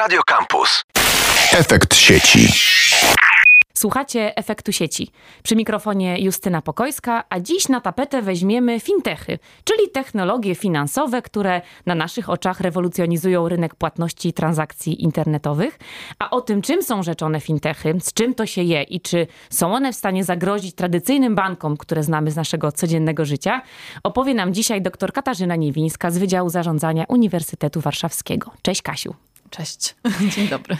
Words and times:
Radio 0.00 0.22
Campus. 0.26 0.84
Efekt 1.52 1.94
sieci. 1.94 2.48
Słuchacie 3.74 4.36
efektu 4.36 4.72
sieci. 4.72 5.10
Przy 5.42 5.56
mikrofonie 5.56 6.20
Justyna 6.20 6.62
Pokojska, 6.62 7.24
a 7.30 7.40
dziś 7.40 7.68
na 7.68 7.80
tapetę 7.80 8.22
weźmiemy 8.22 8.80
fintechy, 8.80 9.38
czyli 9.64 9.90
technologie 9.90 10.54
finansowe, 10.54 11.22
które 11.22 11.62
na 11.86 11.94
naszych 11.94 12.30
oczach 12.30 12.60
rewolucjonizują 12.60 13.48
rynek 13.48 13.74
płatności 13.74 14.28
i 14.28 14.32
transakcji 14.32 15.02
internetowych. 15.02 15.78
A 16.18 16.30
o 16.30 16.40
tym, 16.40 16.62
czym 16.62 16.82
są 16.82 17.02
rzeczone 17.02 17.40
fintechy, 17.40 17.94
z 18.00 18.12
czym 18.12 18.34
to 18.34 18.46
się 18.46 18.62
je 18.62 18.82
i 18.82 19.00
czy 19.00 19.26
są 19.50 19.74
one 19.74 19.92
w 19.92 19.96
stanie 19.96 20.24
zagrozić 20.24 20.74
tradycyjnym 20.74 21.34
bankom, 21.34 21.76
które 21.76 22.02
znamy 22.02 22.30
z 22.30 22.36
naszego 22.36 22.72
codziennego 22.72 23.24
życia, 23.24 23.62
opowie 24.02 24.34
nam 24.34 24.54
dzisiaj 24.54 24.82
dr 24.82 25.12
Katarzyna 25.12 25.56
Niewińska 25.56 26.10
z 26.10 26.18
Wydziału 26.18 26.48
Zarządzania 26.48 27.04
Uniwersytetu 27.08 27.80
Warszawskiego. 27.80 28.50
Cześć 28.62 28.82
Kasiu. 28.82 29.14
Cześć, 29.50 29.94
dzień 30.34 30.48
dobry. 30.48 30.76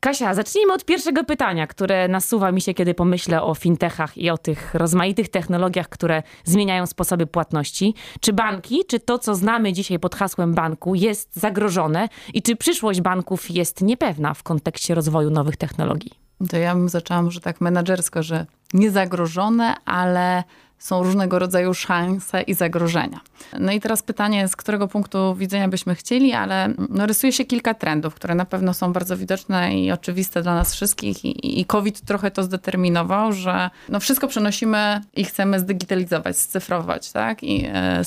Kasia, 0.00 0.34
zacznijmy 0.34 0.72
od 0.72 0.84
pierwszego 0.84 1.24
pytania, 1.24 1.66
które 1.66 2.08
nasuwa 2.08 2.52
mi 2.52 2.60
się, 2.60 2.74
kiedy 2.74 2.94
pomyślę 2.94 3.42
o 3.42 3.54
fintechach 3.54 4.18
i 4.18 4.30
o 4.30 4.38
tych 4.38 4.74
rozmaitych 4.74 5.28
technologiach, 5.28 5.88
które 5.88 6.22
zmieniają 6.44 6.86
sposoby 6.86 7.26
płatności. 7.26 7.94
Czy 8.20 8.32
banki, 8.32 8.84
czy 8.88 9.00
to, 9.00 9.18
co 9.18 9.34
znamy 9.34 9.72
dzisiaj 9.72 9.98
pod 9.98 10.14
hasłem 10.14 10.54
banku, 10.54 10.94
jest 10.94 11.36
zagrożone 11.36 12.08
i 12.34 12.42
czy 12.42 12.56
przyszłość 12.56 13.00
banków 13.00 13.50
jest 13.50 13.82
niepewna 13.82 14.34
w 14.34 14.42
kontekście 14.42 14.94
rozwoju 14.94 15.30
nowych 15.30 15.56
technologii? 15.56 16.12
To 16.50 16.56
ja 16.56 16.74
bym 16.74 16.88
zaczęła 16.88 17.22
może 17.22 17.40
tak 17.40 17.60
menedżersko, 17.60 18.22
że 18.22 18.46
nie 18.74 18.90
zagrożone, 18.90 19.74
ale 19.84 20.44
są 20.80 21.02
różnego 21.02 21.38
rodzaju 21.38 21.74
szanse 21.74 22.42
i 22.42 22.54
zagrożenia. 22.54 23.20
No 23.58 23.72
i 23.72 23.80
teraz 23.80 24.02
pytanie, 24.02 24.48
z 24.48 24.56
którego 24.56 24.88
punktu 24.88 25.34
widzenia 25.34 25.68
byśmy 25.68 25.94
chcieli, 25.94 26.32
ale 26.32 26.74
no 26.88 27.06
rysuje 27.06 27.32
się 27.32 27.44
kilka 27.44 27.74
trendów, 27.74 28.14
które 28.14 28.34
na 28.34 28.44
pewno 28.44 28.74
są 28.74 28.92
bardzo 28.92 29.16
widoczne 29.16 29.78
i 29.80 29.92
oczywiste 29.92 30.42
dla 30.42 30.54
nas 30.54 30.74
wszystkich 30.74 31.24
i, 31.24 31.60
i 31.60 31.64
COVID 31.64 32.00
trochę 32.00 32.30
to 32.30 32.42
zdeterminował, 32.42 33.32
że 33.32 33.70
no 33.88 34.00
wszystko 34.00 34.28
przenosimy 34.28 35.00
i 35.16 35.24
chcemy 35.24 35.60
zdigitalizować, 35.60 36.38
scyfrować, 36.38 37.12
tak, 37.12 37.42
i 37.42 37.66
e. 37.72 38.04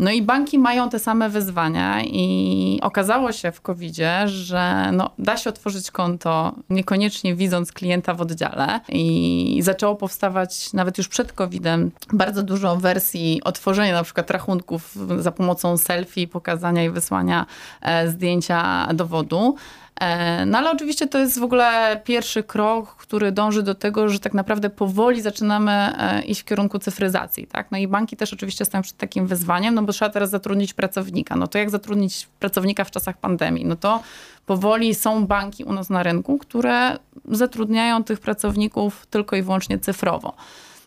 No 0.00 0.10
i 0.10 0.22
banki 0.22 0.58
mają 0.58 0.90
te 0.90 0.98
same 0.98 1.28
wyzwania 1.28 2.02
i 2.04 2.78
okazało 2.82 3.32
się 3.32 3.52
w 3.52 3.60
covid 3.60 3.96
że 4.26 4.90
no, 4.92 5.10
da 5.18 5.36
się 5.36 5.50
otworzyć 5.50 5.90
konto 5.90 6.52
niekoniecznie 6.70 7.34
widząc 7.34 7.72
klienta 7.72 8.14
w 8.14 8.20
oddziale 8.20 8.80
i 8.88 9.60
zaczęło 9.62 9.96
powstawać 9.96 10.72
nawet 10.72 10.98
już 10.98 11.08
przed 11.08 11.32
COVID-em 11.32 11.90
bardzo 12.12 12.42
dużo 12.42 12.76
wersji 12.76 13.40
otworzenia 13.44 13.92
na 13.92 14.02
przykład 14.04 14.30
rachunków 14.30 14.96
za 15.18 15.32
pomocą 15.32 15.76
selfie, 15.76 16.28
pokazania 16.28 16.84
i 16.84 16.90
wysłania 16.90 17.46
e, 17.82 18.08
zdjęcia 18.08 18.88
dowodu. 18.94 19.56
E, 20.00 20.46
no 20.46 20.58
ale 20.58 20.70
oczywiście 20.70 21.06
to 21.06 21.18
jest 21.18 21.38
w 21.38 21.42
ogóle 21.42 22.00
pierwszy 22.04 22.42
krok, 22.42 22.96
który 22.96 23.32
dąży 23.32 23.62
do 23.62 23.74
tego, 23.74 24.08
że 24.08 24.20
tak 24.20 24.34
naprawdę 24.34 24.70
powoli 24.70 25.22
zaczynamy 25.22 25.72
e, 25.72 26.22
iść 26.22 26.40
w 26.40 26.44
kierunku 26.44 26.78
cyfryzacji. 26.78 27.46
Tak? 27.46 27.70
No 27.70 27.78
i 27.78 27.88
banki 27.88 28.16
też 28.16 28.32
oczywiście 28.32 28.64
stoją 28.64 28.82
przed 28.82 28.96
takim 28.96 29.26
wyzwaniem, 29.26 29.74
no 29.74 29.82
bo 29.82 29.92
trzeba 29.92 30.10
teraz 30.10 30.30
zatrudnić 30.30 30.74
pracownika. 30.74 31.36
No 31.36 31.46
to 31.46 31.58
jak 31.58 31.70
zatrudnić 31.70 32.28
pracownika 32.38 32.84
w 32.84 32.90
czasach 32.90 33.18
pandemii? 33.18 33.64
No 33.64 33.76
to 33.76 34.02
powoli 34.46 34.94
są 34.94 35.26
banki 35.26 35.64
u 35.64 35.72
nas 35.72 35.90
na 35.90 36.02
rynku, 36.02 36.38
które 36.38 36.98
zatrudniają 37.24 38.04
tych 38.04 38.20
pracowników 38.20 39.06
tylko 39.06 39.36
i 39.36 39.42
wyłącznie 39.42 39.78
cyfrowo. 39.78 40.34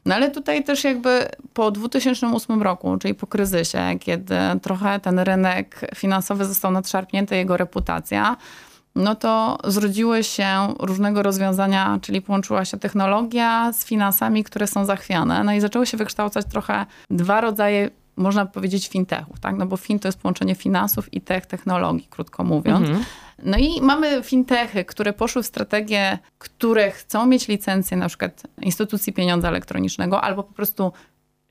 No 0.06 0.16
ale 0.16 0.32
tutaj 0.32 0.64
też 0.64 0.84
jakby 0.84 1.28
po 1.54 1.72
2008 1.72 2.62
roku, 2.62 2.98
czyli 2.98 3.14
po 3.16 3.28
kryzysie, 3.28 3.80
kiedy 4.00 4.36
trochę 4.62 5.00
ten 5.00 5.20
rynek 5.20 5.82
finansowy 5.96 6.46
został 6.46 6.72
nadszarpnięty, 6.72 7.36
jego 7.36 7.58
reputacja, 7.58 8.38
no 8.96 9.16
to 9.16 9.58
zrodziły 9.64 10.24
się 10.24 10.74
różnego 10.80 11.24
rozwiązania, 11.24 12.00
czyli 12.02 12.22
połączyła 12.22 12.66
się 12.66 12.80
technologia 12.80 13.74
z 13.74 13.86
finansami, 13.86 14.44
które 14.44 14.68
są 14.68 14.86
zachwiane. 14.86 15.44
No 15.44 15.54
i 15.54 15.60
zaczęły 15.60 15.86
się 15.86 15.98
wykształcać 15.98 16.46
trochę 16.46 16.86
dwa 17.10 17.42
rodzaje 17.42 17.90
można 18.16 18.46
powiedzieć 18.46 18.88
fintechów, 18.88 19.40
tak? 19.40 19.58
No 19.58 19.66
bo 19.66 19.78
fin 19.78 20.00
to 20.00 20.08
jest 20.08 20.20
połączenie 20.20 20.56
finansów 20.56 21.14
i 21.14 21.22
tech 21.22 21.46
technologii, 21.46 22.08
krótko 22.10 22.44
mówiąc. 22.44 22.88
Mhm. 22.88 23.06
No 23.44 23.58
i 23.58 23.82
mamy 23.82 24.24
fintechy, 24.24 24.86
które 24.86 25.14
poszły 25.14 25.44
w 25.44 25.46
strategię, 25.46 26.18
które 26.38 26.92
chcą 26.92 27.26
mieć 27.26 27.48
licencję 27.48 27.98
na 27.98 28.08
przykład 28.08 28.44
instytucji 28.62 29.14
pieniądza 29.14 29.48
elektronicznego 29.48 30.22
albo 30.22 30.44
po 30.44 30.54
prostu 30.54 30.92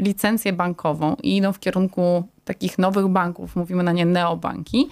licencję 0.03 0.53
bankową 0.53 1.17
i 1.23 1.37
idą 1.37 1.53
w 1.53 1.59
kierunku 1.59 2.29
takich 2.45 2.79
nowych 2.79 3.09
banków, 3.09 3.57
mówimy 3.57 3.83
na 3.83 3.93
nie 3.93 4.07
neobanki, 4.07 4.89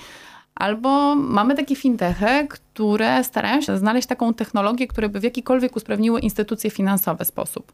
Albo 0.60 1.16
mamy 1.16 1.54
takie 1.54 1.76
fintechy, 1.76 2.48
które 2.48 3.24
starają 3.24 3.60
się 3.60 3.78
znaleźć 3.78 4.08
taką 4.08 4.34
technologię, 4.34 4.86
która 4.86 5.08
by 5.08 5.20
w 5.20 5.22
jakikolwiek 5.22 5.76
usprawniły 5.76 6.20
instytucje 6.20 6.70
finansowe 6.70 7.24
sposób. 7.24 7.72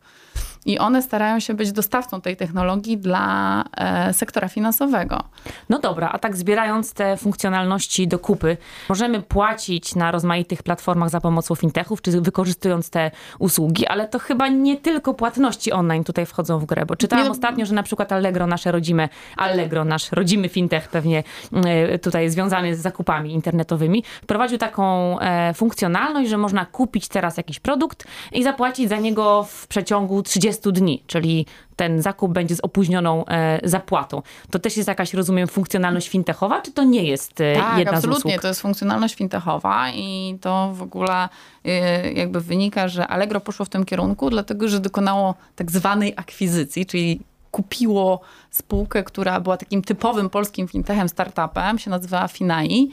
I 0.66 0.78
one 0.78 1.02
starają 1.02 1.40
się 1.40 1.54
być 1.54 1.72
dostawcą 1.72 2.20
tej 2.20 2.36
technologii 2.36 2.98
dla 2.98 3.64
e, 3.76 4.14
sektora 4.14 4.48
finansowego. 4.48 5.22
No 5.68 5.78
dobra, 5.78 6.08
a 6.12 6.18
tak 6.18 6.36
zbierając 6.36 6.92
te 6.92 7.16
funkcjonalności 7.16 8.08
do 8.08 8.18
kupy, 8.18 8.56
możemy 8.88 9.22
płacić 9.22 9.94
na 9.94 10.10
rozmaitych 10.10 10.62
platformach 10.62 11.10
za 11.10 11.20
pomocą 11.20 11.54
fintechów, 11.54 12.02
czy 12.02 12.20
wykorzystując 12.20 12.90
te 12.90 13.10
usługi, 13.38 13.86
ale 13.86 14.08
to 14.08 14.18
chyba 14.18 14.48
nie 14.48 14.76
tylko 14.76 15.14
płatności 15.14 15.72
online 15.72 16.04
tutaj 16.04 16.26
wchodzą 16.26 16.58
w 16.58 16.64
grę, 16.64 16.86
bo 16.86 16.96
czytałam 16.96 17.24
nie. 17.24 17.30
ostatnio, 17.30 17.66
że 17.66 17.74
na 17.74 17.82
przykład 17.82 18.12
Allegro, 18.12 18.46
nasze 18.46 18.72
rodzime, 18.72 19.08
Allegro, 19.36 19.84
nasz 19.84 20.12
rodzimy 20.12 20.48
fintech 20.48 20.88
pewnie 20.88 21.22
e, 21.52 21.98
tutaj 21.98 22.30
związany 22.30 22.76
z 22.76 22.80
zakupami 22.80 23.32
internetowymi, 23.32 24.04
wprowadził 24.22 24.58
taką 24.58 25.18
e, 25.20 25.54
funkcjonalność, 25.54 26.30
że 26.30 26.38
można 26.38 26.66
kupić 26.66 27.08
teraz 27.08 27.36
jakiś 27.36 27.60
produkt 27.60 28.04
i 28.32 28.42
zapłacić 28.42 28.88
za 28.88 28.96
niego 28.96 29.46
w 29.48 29.66
przeciągu 29.66 30.22
30 30.22 30.55
30 30.60 30.72
dni, 30.72 31.02
czyli 31.06 31.46
ten 31.76 32.02
zakup 32.02 32.32
będzie 32.32 32.56
z 32.56 32.60
opóźnioną 32.60 33.26
e, 33.26 33.60
zapłatą. 33.64 34.22
To 34.50 34.58
też 34.58 34.76
jest 34.76 34.88
jakaś, 34.88 35.14
rozumiem, 35.14 35.48
funkcjonalność 35.48 36.08
fintechowa, 36.08 36.62
czy 36.62 36.72
to 36.72 36.84
nie 36.84 37.04
jest 37.04 37.40
e, 37.40 37.54
tak, 37.54 37.78
jedna 37.78 37.92
absolutnie. 37.92 38.20
z 38.20 38.24
usług? 38.24 38.42
to 38.42 38.48
jest 38.48 38.60
funkcjonalność 38.60 39.14
fintechowa 39.14 39.90
i 39.90 40.38
to 40.40 40.72
w 40.74 40.82
ogóle 40.82 41.28
e, 41.64 42.12
jakby 42.12 42.40
wynika, 42.40 42.88
że 42.88 43.08
Allegro 43.08 43.40
poszło 43.40 43.66
w 43.66 43.68
tym 43.68 43.84
kierunku, 43.84 44.30
dlatego, 44.30 44.68
że 44.68 44.80
dokonało 44.80 45.34
tak 45.56 45.70
zwanej 45.70 46.14
akwizycji, 46.16 46.86
czyli 46.86 47.20
kupiło 47.50 48.20
spółkę, 48.50 49.04
która 49.04 49.40
była 49.40 49.56
takim 49.56 49.82
typowym 49.82 50.30
polskim 50.30 50.68
fintechem, 50.68 51.08
startupem, 51.08 51.78
się 51.78 51.90
nazywała 51.90 52.28
Finai. 52.28 52.90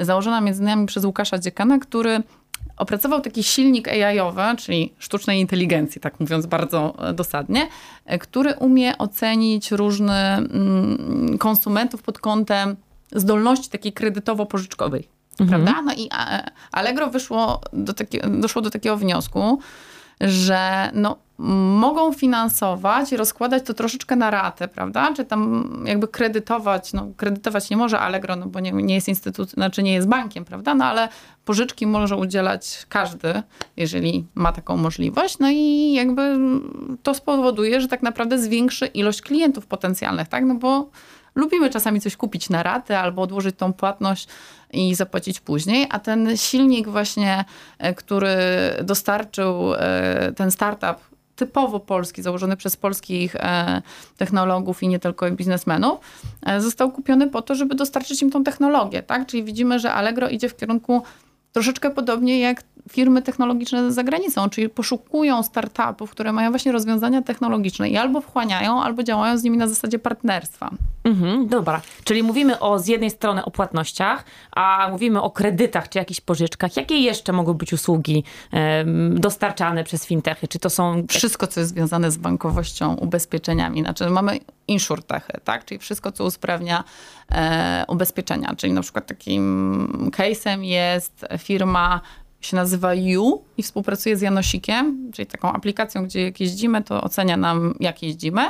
Założona 0.00 0.40
między 0.40 0.62
innymi 0.62 0.86
przez 0.86 1.04
Łukasza 1.04 1.38
Dziekana, 1.38 1.78
który 1.78 2.22
opracował 2.78 3.20
taki 3.20 3.42
silnik 3.42 3.88
AI-owy, 3.88 4.42
czyli 4.58 4.92
sztucznej 4.98 5.40
inteligencji, 5.40 6.00
tak 6.00 6.20
mówiąc 6.20 6.46
bardzo 6.46 6.94
e, 6.98 7.12
dosadnie, 7.12 7.68
e, 8.04 8.18
który 8.18 8.54
umie 8.54 8.98
ocenić 8.98 9.70
różnych 9.70 10.38
mm, 10.38 11.38
konsumentów 11.38 12.02
pod 12.02 12.18
kątem 12.18 12.76
zdolności 13.12 13.70
takiej 13.70 13.92
kredytowo-pożyczkowej. 13.92 15.08
Mhm. 15.40 15.48
Prawda? 15.48 15.82
No 15.82 15.92
i 15.92 16.08
Allegro 16.72 17.10
wyszło 17.10 17.60
do 17.72 17.94
takie, 17.94 18.20
doszło 18.20 18.62
do 18.62 18.70
takiego 18.70 18.96
wniosku, 18.96 19.58
że 20.20 20.90
no, 20.94 21.16
mogą 21.38 22.12
finansować 22.12 23.12
i 23.12 23.16
rozkładać 23.16 23.62
to 23.62 23.74
troszeczkę 23.74 24.16
na 24.16 24.30
ratę, 24.30 24.68
prawda? 24.68 25.14
Czy 25.14 25.24
tam 25.24 25.70
jakby 25.86 26.08
kredytować, 26.08 26.92
no 26.92 27.08
kredytować 27.16 27.70
nie 27.70 27.76
może 27.76 28.00
Allegro, 28.00 28.36
no 28.36 28.46
bo 28.46 28.60
nie, 28.60 28.72
nie 28.72 28.94
jest 28.94 29.08
instytut, 29.08 29.50
znaczy 29.50 29.82
nie 29.82 29.92
jest 29.92 30.08
bankiem, 30.08 30.44
prawda? 30.44 30.74
No 30.74 30.84
ale 30.84 31.08
pożyczki 31.44 31.86
może 31.86 32.16
udzielać 32.16 32.86
każdy, 32.88 33.42
jeżeli 33.76 34.26
ma 34.34 34.52
taką 34.52 34.76
możliwość. 34.76 35.38
No 35.38 35.50
i 35.50 35.92
jakby 35.92 36.38
to 37.02 37.14
spowoduje, 37.14 37.80
że 37.80 37.88
tak 37.88 38.02
naprawdę 38.02 38.38
zwiększy 38.38 38.86
ilość 38.86 39.22
klientów 39.22 39.66
potencjalnych, 39.66 40.28
tak? 40.28 40.44
No 40.44 40.54
bo 40.54 40.90
lubimy 41.34 41.70
czasami 41.70 42.00
coś 42.00 42.16
kupić 42.16 42.50
na 42.50 42.62
ratę 42.62 42.98
albo 43.00 43.22
odłożyć 43.22 43.56
tą 43.56 43.72
płatność 43.72 44.28
i 44.72 44.94
zapłacić 44.94 45.40
później, 45.40 45.86
a 45.90 45.98
ten 45.98 46.36
silnik 46.36 46.88
właśnie, 46.88 47.44
e, 47.78 47.94
który 47.94 48.36
dostarczył 48.82 49.74
e, 49.74 50.32
ten 50.36 50.50
startup 50.50 51.07
typowo 51.38 51.80
polski, 51.80 52.22
założony 52.22 52.56
przez 52.56 52.76
polskich 52.76 53.36
e, 53.36 53.82
technologów 54.16 54.82
i 54.82 54.88
nie 54.88 54.98
tylko 54.98 55.30
biznesmenów, 55.30 55.98
został 56.58 56.92
kupiony 56.92 57.28
po 57.28 57.42
to, 57.42 57.54
żeby 57.54 57.74
dostarczyć 57.74 58.22
im 58.22 58.30
tą 58.30 58.44
technologię, 58.44 59.02
tak? 59.02 59.26
Czyli 59.26 59.44
widzimy, 59.44 59.78
że 59.78 59.92
Allegro 59.92 60.28
idzie 60.28 60.48
w 60.48 60.56
kierunku 60.56 61.02
troszeczkę 61.52 61.90
podobnie 61.90 62.40
jak 62.40 62.62
firmy 62.90 63.22
technologiczne 63.22 63.92
za 63.92 64.04
granicą, 64.04 64.50
czyli 64.50 64.68
poszukują 64.68 65.42
startupów, 65.42 66.10
które 66.10 66.32
mają 66.32 66.50
właśnie 66.50 66.72
rozwiązania 66.72 67.22
technologiczne 67.22 67.88
i 67.88 67.96
albo 67.96 68.20
wchłaniają, 68.20 68.82
albo 68.82 69.02
działają 69.02 69.38
z 69.38 69.42
nimi 69.42 69.58
na 69.58 69.68
zasadzie 69.68 69.98
partnerstwa. 69.98 70.70
Mhm, 71.04 71.48
dobra, 71.48 71.80
czyli 72.04 72.22
mówimy 72.22 72.58
o 72.58 72.78
z 72.78 72.86
jednej 72.86 73.10
strony 73.10 73.44
o 73.44 73.50
płatnościach, 73.50 74.24
a 74.50 74.88
mówimy 74.90 75.22
o 75.22 75.30
kredytach 75.30 75.88
czy 75.88 75.98
jakichś 75.98 76.20
pożyczkach. 76.20 76.76
Jakie 76.76 77.00
jeszcze 77.00 77.32
mogą 77.32 77.54
być 77.54 77.72
usługi 77.72 78.24
dostarczane 79.10 79.84
przez 79.84 80.06
fintechy? 80.06 80.48
Czy 80.48 80.58
to 80.58 80.70
są... 80.70 81.06
Wszystko, 81.08 81.46
co 81.46 81.60
jest 81.60 81.72
związane 81.72 82.10
z 82.10 82.16
bankowością, 82.16 82.94
ubezpieczeniami. 82.94 83.80
Znaczy 83.80 84.10
mamy 84.10 84.38
insurtechy, 84.68 85.32
tak? 85.44 85.64
czyli 85.64 85.78
wszystko, 85.78 86.12
co 86.12 86.24
usprawnia 86.24 86.84
e, 87.32 87.84
ubezpieczenia. 87.88 88.54
Czyli 88.56 88.72
na 88.72 88.82
przykład 88.82 89.06
takim 89.06 90.10
case'em 90.16 90.62
jest 90.62 91.26
firma 91.38 92.00
się 92.40 92.56
nazywa 92.56 92.94
You 92.94 93.44
i 93.56 93.62
współpracuje 93.62 94.16
z 94.16 94.20
Janosikiem, 94.20 95.10
czyli 95.12 95.26
taką 95.26 95.52
aplikacją, 95.52 96.04
gdzie 96.04 96.22
jak 96.22 96.40
jeździmy, 96.40 96.84
to 96.84 97.02
ocenia 97.02 97.36
nam, 97.36 97.74
jak 97.80 98.02
jeździmy. 98.02 98.42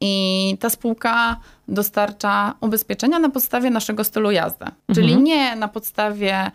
I 0.00 0.56
ta 0.60 0.70
spółka 0.70 1.36
dostarcza 1.68 2.54
ubezpieczenia 2.60 3.18
na 3.18 3.28
podstawie 3.28 3.70
naszego 3.70 4.04
stylu 4.04 4.30
jazdy. 4.30 4.64
Czyli 4.94 5.16
nie 5.16 5.56
na 5.56 5.68
podstawie 5.68 6.50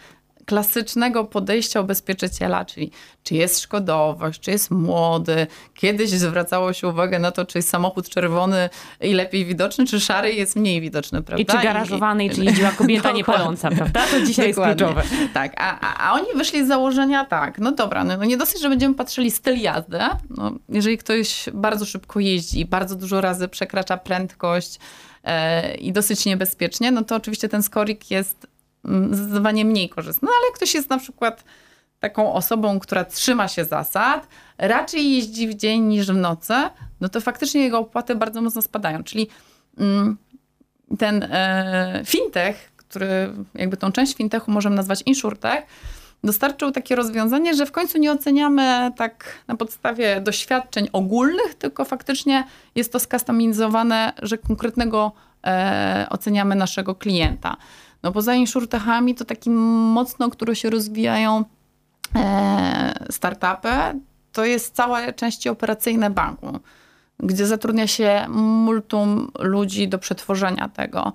klasycznego 0.48 1.24
podejścia 1.24 1.82
ubezpieczyciela, 1.82 2.66
czyli 2.66 2.92
czy 3.24 3.36
jest 3.36 3.60
szkodowość, 3.60 4.40
czy 4.40 4.52
jest 4.52 4.72
młody. 4.72 5.48
Kiedyś 5.74 6.10
zwracało 6.10 6.74
się 6.74 6.88
uwagę 6.88 7.20
na 7.20 7.32
to, 7.32 7.46
czy 7.46 7.58
jest 7.58 7.70
samochód 7.70 8.10
czerwony 8.10 8.70
i 9.02 9.14
lepiej 9.14 9.46
widoczny, 9.46 9.86
czy 9.86 10.00
szary 10.00 10.34
jest 10.34 10.56
mniej 10.56 10.82
widoczny, 10.82 11.22
prawda? 11.22 11.44
I 11.44 11.46
czy 11.46 11.64
garażowany, 11.64 12.26
i, 12.26 12.30
czy 12.30 12.44
jeździła 12.46 12.72
kobieta 12.72 13.12
nie 13.12 13.20
Dokładnie. 13.20 13.44
paląca, 13.44 13.70
prawda? 13.72 14.06
To 14.12 14.22
dzisiaj 14.22 14.48
jest 14.48 14.60
Dokładnie. 14.60 14.86
kluczowe. 14.86 15.04
Tak, 15.34 15.54
a, 15.58 15.80
a, 15.80 16.10
a 16.10 16.14
oni 16.14 16.28
wyszli 16.36 16.66
z 16.66 16.68
założenia 16.68 17.26
tak, 17.26 17.60
no 17.60 17.72
dobra, 17.72 18.04
no, 18.04 18.18
no 18.18 18.26
nie 18.26 18.38
dosyć, 18.38 18.62
że 18.62 18.70
będziemy 18.70 18.96
patrzyli 18.96 19.32
styl 19.32 19.62
jazdy, 19.62 20.00
no, 20.30 20.52
jeżeli 20.70 20.98
ktoś 20.98 21.50
bardzo 21.54 21.86
szybko 21.86 22.20
jeździ, 22.20 22.66
bardzo 22.66 22.96
dużo 22.96 23.22
razy 23.22 23.48
przekracza 23.48 23.98
prędkość 23.98 24.80
e, 25.24 25.76
i 25.76 25.92
dosyć 25.92 26.26
niebezpiecznie, 26.26 26.92
no 26.92 27.04
to 27.04 27.16
oczywiście 27.16 27.50
ten 27.50 27.64
skorik 27.64 28.12
jest 28.12 28.48
zdecydowanie 29.12 29.66
mniej 29.66 29.90
korzystny. 29.90 30.26
No 30.26 30.32
ale 30.42 30.54
ktoś 30.54 30.74
jest 30.74 30.90
na 30.90 30.98
przykład 30.98 31.44
taką 32.00 32.34
osobą, 32.34 32.80
która 32.80 33.06
trzyma 33.06 33.48
się 33.48 33.66
zasad, 33.66 34.28
raczej 34.58 35.14
jeździ 35.14 35.48
w 35.48 35.56
dzień 35.56 35.82
niż 35.82 36.08
w 36.08 36.16
nocy, 36.16 36.54
no 37.02 37.10
to 37.10 37.22
faktycznie 37.22 37.62
jego 37.62 37.80
opłaty 37.80 38.16
bardzo 38.16 38.42
mocno 38.42 38.62
spadają. 38.62 39.04
Czyli 39.04 39.28
mm, 39.78 40.18
ten 41.00 41.24
e, 41.24 42.02
fintech, 42.06 42.72
który 42.78 43.34
jakby 43.56 43.78
tą 43.78 43.92
część 43.92 44.16
fintechu 44.16 44.52
możemy 44.52 44.76
nazwać 44.76 45.04
insurtech, 45.06 45.64
dostarczył 46.24 46.72
takie 46.72 46.96
rozwiązanie, 46.96 47.54
że 47.54 47.66
w 47.66 47.72
końcu 47.72 47.98
nie 47.98 48.12
oceniamy 48.12 48.92
tak 48.96 49.44
na 49.48 49.56
podstawie 49.56 50.22
doświadczeń 50.22 50.90
ogólnych, 50.94 51.56
tylko 51.56 51.86
faktycznie 51.86 52.44
jest 52.76 52.92
to 52.92 53.00
skustomizowane, 53.00 54.14
że 54.22 54.38
konkretnego 54.38 55.12
e, 55.46 56.08
oceniamy 56.10 56.56
naszego 56.56 56.96
klienta. 56.96 57.58
No 58.08 58.12
poza 58.12 58.36
insurtechami 58.36 59.16
to 59.16 59.26
takim 59.26 59.56
mocno, 59.92 60.30
które 60.30 60.56
się 60.56 60.70
rozwijają 60.70 61.44
e, 62.16 63.06
startupy, 63.12 63.70
to 64.32 64.46
jest 64.46 64.76
całe 64.76 65.14
części 65.14 65.50
operacyjne 65.50 66.10
banku, 66.10 66.60
gdzie 67.20 67.48
zatrudnia 67.48 67.88
się 67.88 68.26
multum 68.30 69.32
ludzi 69.40 69.88
do 69.88 70.00
przetworzenia 70.00 70.70
tego. 70.70 71.14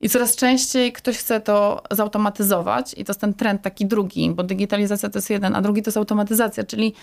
I 0.00 0.08
coraz 0.08 0.36
częściej 0.36 0.92
ktoś 0.92 1.18
chce 1.18 1.40
to 1.40 1.82
zautomatyzować 1.90 2.94
i 2.96 3.04
to 3.04 3.10
jest 3.10 3.20
ten 3.20 3.34
trend 3.34 3.62
taki 3.62 3.86
drugi, 3.86 4.30
bo 4.30 4.42
digitalizacja 4.42 5.10
to 5.10 5.18
jest 5.18 5.30
jeden, 5.30 5.56
a 5.56 5.60
drugi 5.60 5.82
to 5.82 5.88
jest 5.88 5.98
automatyzacja, 5.98 6.64
czyli 6.64 6.94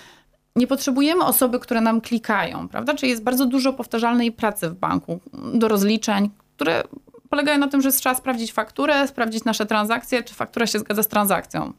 nie 0.55 0.67
potrzebujemy 0.67 1.23
osoby, 1.23 1.59
które 1.59 1.81
nam 1.81 2.01
klikają, 2.01 2.67
prawda? 2.67 2.93
Czyli 2.93 3.09
jest 3.09 3.23
bardzo 3.23 3.45
dużo 3.45 3.73
powtarzalnej 3.73 4.31
pracy 4.31 4.69
w 4.69 4.73
banku 4.73 5.19
do 5.53 5.67
rozliczeń, 5.67 6.29
które 6.55 6.83
polegają 7.29 7.57
na 7.57 7.67
tym, 7.67 7.81
że 7.81 7.91
trzeba 7.91 8.15
sprawdzić 8.15 8.53
fakturę, 8.53 9.07
sprawdzić 9.07 9.43
nasze 9.43 9.65
transakcje, 9.65 10.23
czy 10.23 10.33
faktura 10.33 10.67
się 10.67 10.79
zgadza 10.79 11.03
z 11.03 11.07
transakcją. 11.07 11.73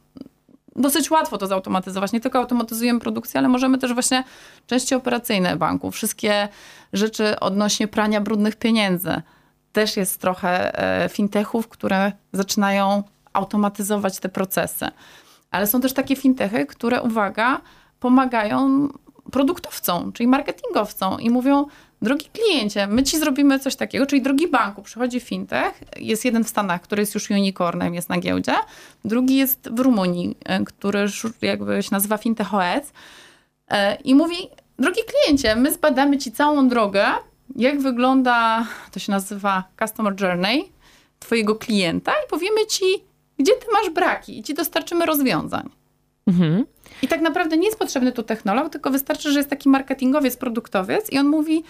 Dosyć 0.75 1.11
łatwo 1.11 1.37
to 1.37 1.47
zautomatyzować. 1.47 2.11
Nie 2.11 2.19
tylko 2.19 2.39
automatyzujemy 2.39 2.99
produkcję, 2.99 3.39
ale 3.39 3.47
możemy 3.47 3.77
też 3.77 3.93
właśnie 3.93 4.23
części 4.67 4.95
operacyjne 4.95 5.55
banku, 5.55 5.91
wszystkie 5.91 6.47
rzeczy 6.93 7.39
odnośnie 7.39 7.87
prania 7.87 8.21
brudnych 8.21 8.55
pieniędzy. 8.55 9.21
Też 9.71 9.97
jest 9.97 10.21
trochę 10.21 10.79
e, 11.03 11.09
fintechów, 11.09 11.67
które 11.67 12.11
zaczynają 12.33 13.03
automatyzować 13.33 14.19
te 14.19 14.29
procesy. 14.29 14.87
Ale 15.51 15.67
są 15.67 15.81
też 15.81 15.93
takie 15.93 16.15
fintechy, 16.15 16.65
które, 16.65 17.01
uwaga, 17.01 17.61
pomagają 17.99 18.89
produktowcom, 19.31 20.11
czyli 20.11 20.27
marketingowcom 20.27 21.21
i 21.21 21.29
mówią, 21.29 21.65
drogi 22.01 22.29
kliencie, 22.33 22.87
my 22.87 23.03
ci 23.03 23.19
zrobimy 23.19 23.59
coś 23.59 23.75
takiego, 23.75 24.05
czyli 24.05 24.21
drogi 24.21 24.47
banku, 24.47 24.81
przychodzi 24.81 25.19
fintech, 25.19 25.83
jest 25.97 26.25
jeden 26.25 26.43
w 26.43 26.49
Stanach, 26.49 26.81
który 26.81 27.01
jest 27.01 27.15
już 27.15 27.29
unicornem, 27.29 27.93
jest 27.95 28.09
na 28.09 28.19
giełdzie, 28.19 28.53
drugi 29.05 29.37
jest 29.37 29.69
w 29.71 29.79
Rumunii, 29.79 30.37
e, 30.45 30.63
który 30.63 31.05
jakby 31.41 31.83
się 31.83 31.89
nazywa 31.91 32.17
Fintech 32.17 32.53
OS 32.53 32.91
e, 33.67 33.95
i 33.95 34.15
mówi, 34.15 34.35
drogi 34.79 35.01
kliencie, 35.07 35.55
my 35.55 35.73
zbadamy 35.73 36.17
ci 36.17 36.31
całą 36.31 36.67
drogę, 36.67 37.05
jak 37.55 37.81
wygląda, 37.81 38.67
to 38.91 38.99
się 38.99 39.11
nazywa 39.11 39.63
Customer 39.79 40.21
Journey, 40.21 40.71
twojego 41.19 41.55
klienta 41.55 42.11
i 42.11 42.29
powiemy 42.29 42.65
ci, 42.65 42.85
gdzie 43.39 43.53
ty 43.53 43.65
masz 43.73 43.89
braki 43.89 44.39
i 44.39 44.43
ci 44.43 44.53
dostarczymy 44.53 45.05
rozwiązań. 45.05 45.78
Mhm. 46.29 46.65
I 47.01 47.07
tak 47.07 47.21
naprawdę 47.21 47.57
nie 47.57 47.65
jest 47.65 47.79
potrzebny 47.79 48.11
tu 48.11 48.23
technolog, 48.23 48.69
tylko 48.69 48.89
wystarczy, 48.89 49.31
że 49.31 49.39
jest 49.39 49.49
taki 49.49 49.69
marketingowiec, 49.69 50.37
produktowiec 50.37 51.11
i 51.11 51.17
on 51.17 51.27
mówi, 51.27 51.63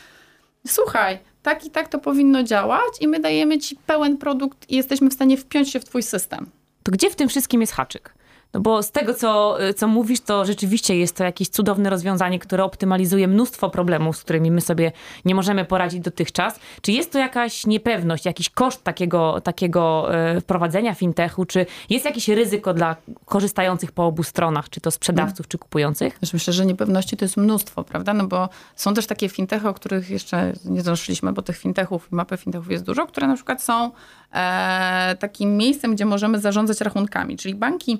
słuchaj, 0.67 1.19
tak 1.43 1.65
i 1.65 1.71
tak 1.71 1.87
to 1.87 1.99
powinno 1.99 2.43
działać 2.43 2.93
i 3.01 3.07
my 3.07 3.19
dajemy 3.19 3.57
ci 3.57 3.75
pełen 3.75 4.17
produkt 4.17 4.69
i 4.69 4.75
jesteśmy 4.75 5.09
w 5.09 5.13
stanie 5.13 5.37
wpiąć 5.37 5.69
się 5.69 5.79
w 5.79 5.85
twój 5.85 6.03
system. 6.03 6.49
To 6.83 6.91
gdzie 6.91 7.09
w 7.09 7.15
tym 7.15 7.29
wszystkim 7.29 7.61
jest 7.61 7.73
haczyk? 7.73 8.13
No 8.53 8.59
bo 8.59 8.83
z 8.83 8.91
tego, 8.91 9.13
co, 9.13 9.57
co 9.75 9.87
mówisz, 9.87 10.19
to 10.19 10.45
rzeczywiście 10.45 10.97
jest 10.97 11.15
to 11.15 11.23
jakieś 11.23 11.49
cudowne 11.49 11.89
rozwiązanie, 11.89 12.39
które 12.39 12.63
optymalizuje 12.63 13.27
mnóstwo 13.27 13.69
problemów, 13.69 14.17
z 14.17 14.23
którymi 14.23 14.51
my 14.51 14.61
sobie 14.61 14.91
nie 15.25 15.35
możemy 15.35 15.65
poradzić 15.65 15.99
dotychczas. 15.99 16.59
Czy 16.81 16.91
jest 16.91 17.11
to 17.11 17.19
jakaś 17.19 17.65
niepewność, 17.65 18.25
jakiś 18.25 18.49
koszt 18.49 18.83
takiego, 18.83 19.41
takiego 19.41 20.13
e, 20.15 20.41
wprowadzenia 20.41 20.93
fintechu? 20.93 21.45
Czy 21.45 21.65
jest 21.89 22.05
jakieś 22.05 22.27
ryzyko 22.27 22.73
dla 22.73 22.95
korzystających 23.25 23.91
po 23.91 24.05
obu 24.05 24.23
stronach, 24.23 24.69
czy 24.69 24.81
to 24.81 24.91
sprzedawców, 24.91 25.47
czy 25.47 25.57
kupujących? 25.57 26.17
Wiesz, 26.21 26.33
myślę, 26.33 26.53
że 26.53 26.65
niepewności 26.65 27.17
to 27.17 27.25
jest 27.25 27.37
mnóstwo, 27.37 27.83
prawda? 27.83 28.13
No 28.13 28.27
bo 28.27 28.49
są 28.75 28.93
też 28.93 29.07
takie 29.07 29.29
fintechy, 29.29 29.69
o 29.69 29.73
których 29.73 30.09
jeszcze 30.09 30.53
nie 30.65 30.83
doszliśmy, 30.83 31.33
bo 31.33 31.41
tych 31.41 31.57
fintechów 31.57 32.07
i 32.11 32.15
mapy 32.15 32.37
fintechów 32.37 32.71
jest 32.71 32.83
dużo, 32.83 33.07
które 33.07 33.27
na 33.27 33.35
przykład 33.35 33.63
są 33.63 33.91
e, 34.33 35.15
takim 35.19 35.57
miejscem, 35.57 35.95
gdzie 35.95 36.05
możemy 36.05 36.39
zarządzać 36.39 36.81
rachunkami, 36.81 37.37
czyli 37.37 37.55
banki 37.55 37.99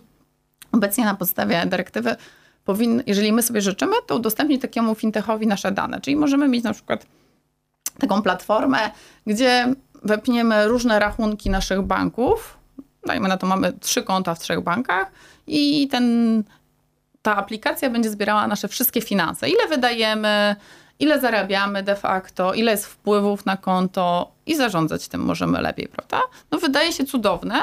obecnie 0.72 1.06
na 1.06 1.16
podstawie 1.16 1.66
dyrektywy 1.66 2.16
powinny, 2.66 3.04
jeżeli 3.08 3.34
my 3.34 3.44
sobie 3.44 3.62
życzymy, 3.62 3.94
to 4.08 4.16
udostępnić 4.16 4.62
takiemu 4.62 4.96
fintechowi 4.96 5.48
nasze 5.48 5.72
dane. 5.72 6.02
Czyli 6.02 6.16
możemy 6.16 6.48
mieć 6.48 6.64
na 6.64 6.74
przykład 6.74 7.06
taką 8.00 8.22
platformę, 8.22 8.92
gdzie 9.28 9.74
wepniemy 10.04 10.68
różne 10.68 11.00
rachunki 11.00 11.50
naszych 11.50 11.82
banków. 11.82 12.58
Dajmy 13.08 13.30
na 13.30 13.38
to, 13.38 13.48
mamy 13.48 13.74
trzy 13.74 14.04
konta 14.04 14.36
w 14.36 14.40
trzech 14.40 14.62
bankach 14.62 15.12
i 15.48 15.88
ten, 15.88 16.44
ta 17.22 17.36
aplikacja 17.36 17.90
będzie 17.90 18.10
zbierała 18.10 18.48
nasze 18.48 18.68
wszystkie 18.68 19.02
finanse. 19.02 19.50
Ile 19.50 19.68
wydajemy, 19.68 20.56
ile 21.00 21.20
zarabiamy 21.20 21.84
de 21.84 21.96
facto, 21.96 22.54
ile 22.54 22.72
jest 22.72 22.86
wpływów 22.86 23.46
na 23.46 23.58
konto 23.58 24.32
i 24.46 24.56
zarządzać 24.56 25.08
tym 25.08 25.22
możemy 25.22 25.62
lepiej, 25.62 25.88
prawda? 25.88 26.22
No 26.52 26.58
wydaje 26.58 26.94
się 26.94 27.06
cudowne, 27.06 27.56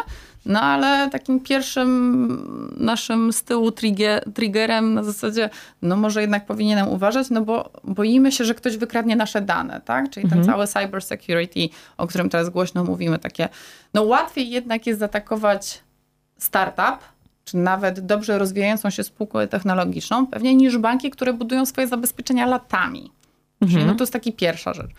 no 0.47 0.61
ale 0.61 1.11
takim 1.11 1.41
pierwszym 1.41 2.75
naszym 2.77 3.33
z 3.33 3.43
tyłu 3.43 3.73
trigger, 3.73 4.33
triggerem 4.35 4.95
na 4.95 5.03
zasadzie, 5.05 5.51
no 5.83 5.97
może 5.97 6.21
jednak 6.21 6.47
powinienem 6.47 6.89
uważać, 6.89 7.31
no 7.31 7.43
bo 7.43 7.71
boimy 7.85 8.33
się, 8.33 8.45
że 8.45 8.55
ktoś 8.55 8.77
wykradnie 8.77 9.17
nasze 9.17 9.41
dane, 9.41 9.81
tak? 9.81 10.11
Czyli 10.11 10.29
ten 10.29 10.45
cały 10.45 10.67
cyber 10.67 11.03
security, 11.03 11.69
o 11.97 12.07
którym 12.07 12.29
teraz 12.29 12.51
głośno 12.51 12.85
mówimy, 12.85 13.19
takie, 13.19 13.49
no 13.95 14.03
łatwiej 14.03 14.51
jednak 14.51 14.87
jest 14.87 15.01
zaatakować 15.01 15.81
startup, 16.39 16.99
czy 17.45 17.57
nawet 17.57 18.01
dobrze 18.01 18.39
rozwijającą 18.39 18.91
się 18.91 19.05
spółkę 19.05 19.49
technologiczną, 19.49 20.27
pewnie 20.27 20.55
niż 20.55 20.79
banki, 20.79 21.11
które 21.11 21.33
budują 21.33 21.67
swoje 21.67 21.87
zabezpieczenia 21.87 22.47
latami. 22.47 23.11
Czyli 23.61 23.85
no 23.85 23.95
to 23.95 24.03
jest 24.03 24.13
taki 24.13 24.33
pierwsza 24.33 24.75
rzecz. 24.75 24.91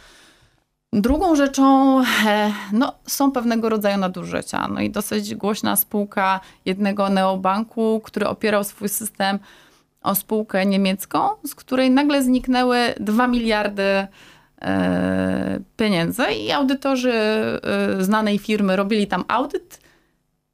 Drugą 0.97 1.35
rzeczą 1.35 1.99
e, 2.25 2.51
no, 2.73 2.93
są 3.07 3.31
pewnego 3.31 3.69
rodzaju 3.69 3.97
nadużycia. 3.97 4.67
No 4.67 4.81
i 4.81 4.89
dosyć 4.89 5.35
głośna 5.35 5.75
spółka 5.75 6.39
jednego 6.65 7.09
neobanku, 7.09 8.01
który 8.03 8.27
opierał 8.27 8.63
swój 8.63 8.89
system 8.89 9.39
o 10.01 10.15
spółkę 10.15 10.65
niemiecką, 10.65 11.29
z 11.45 11.55
której 11.55 11.91
nagle 11.91 12.23
zniknęły 12.23 12.77
2 12.99 13.27
miliardy 13.27 14.07
e, 14.61 15.59
pieniędzy 15.77 16.23
i 16.23 16.51
audytorzy 16.51 17.13
e, 17.13 17.59
znanej 18.03 18.39
firmy 18.39 18.75
robili 18.75 19.07
tam 19.07 19.23
audyt 19.27 19.79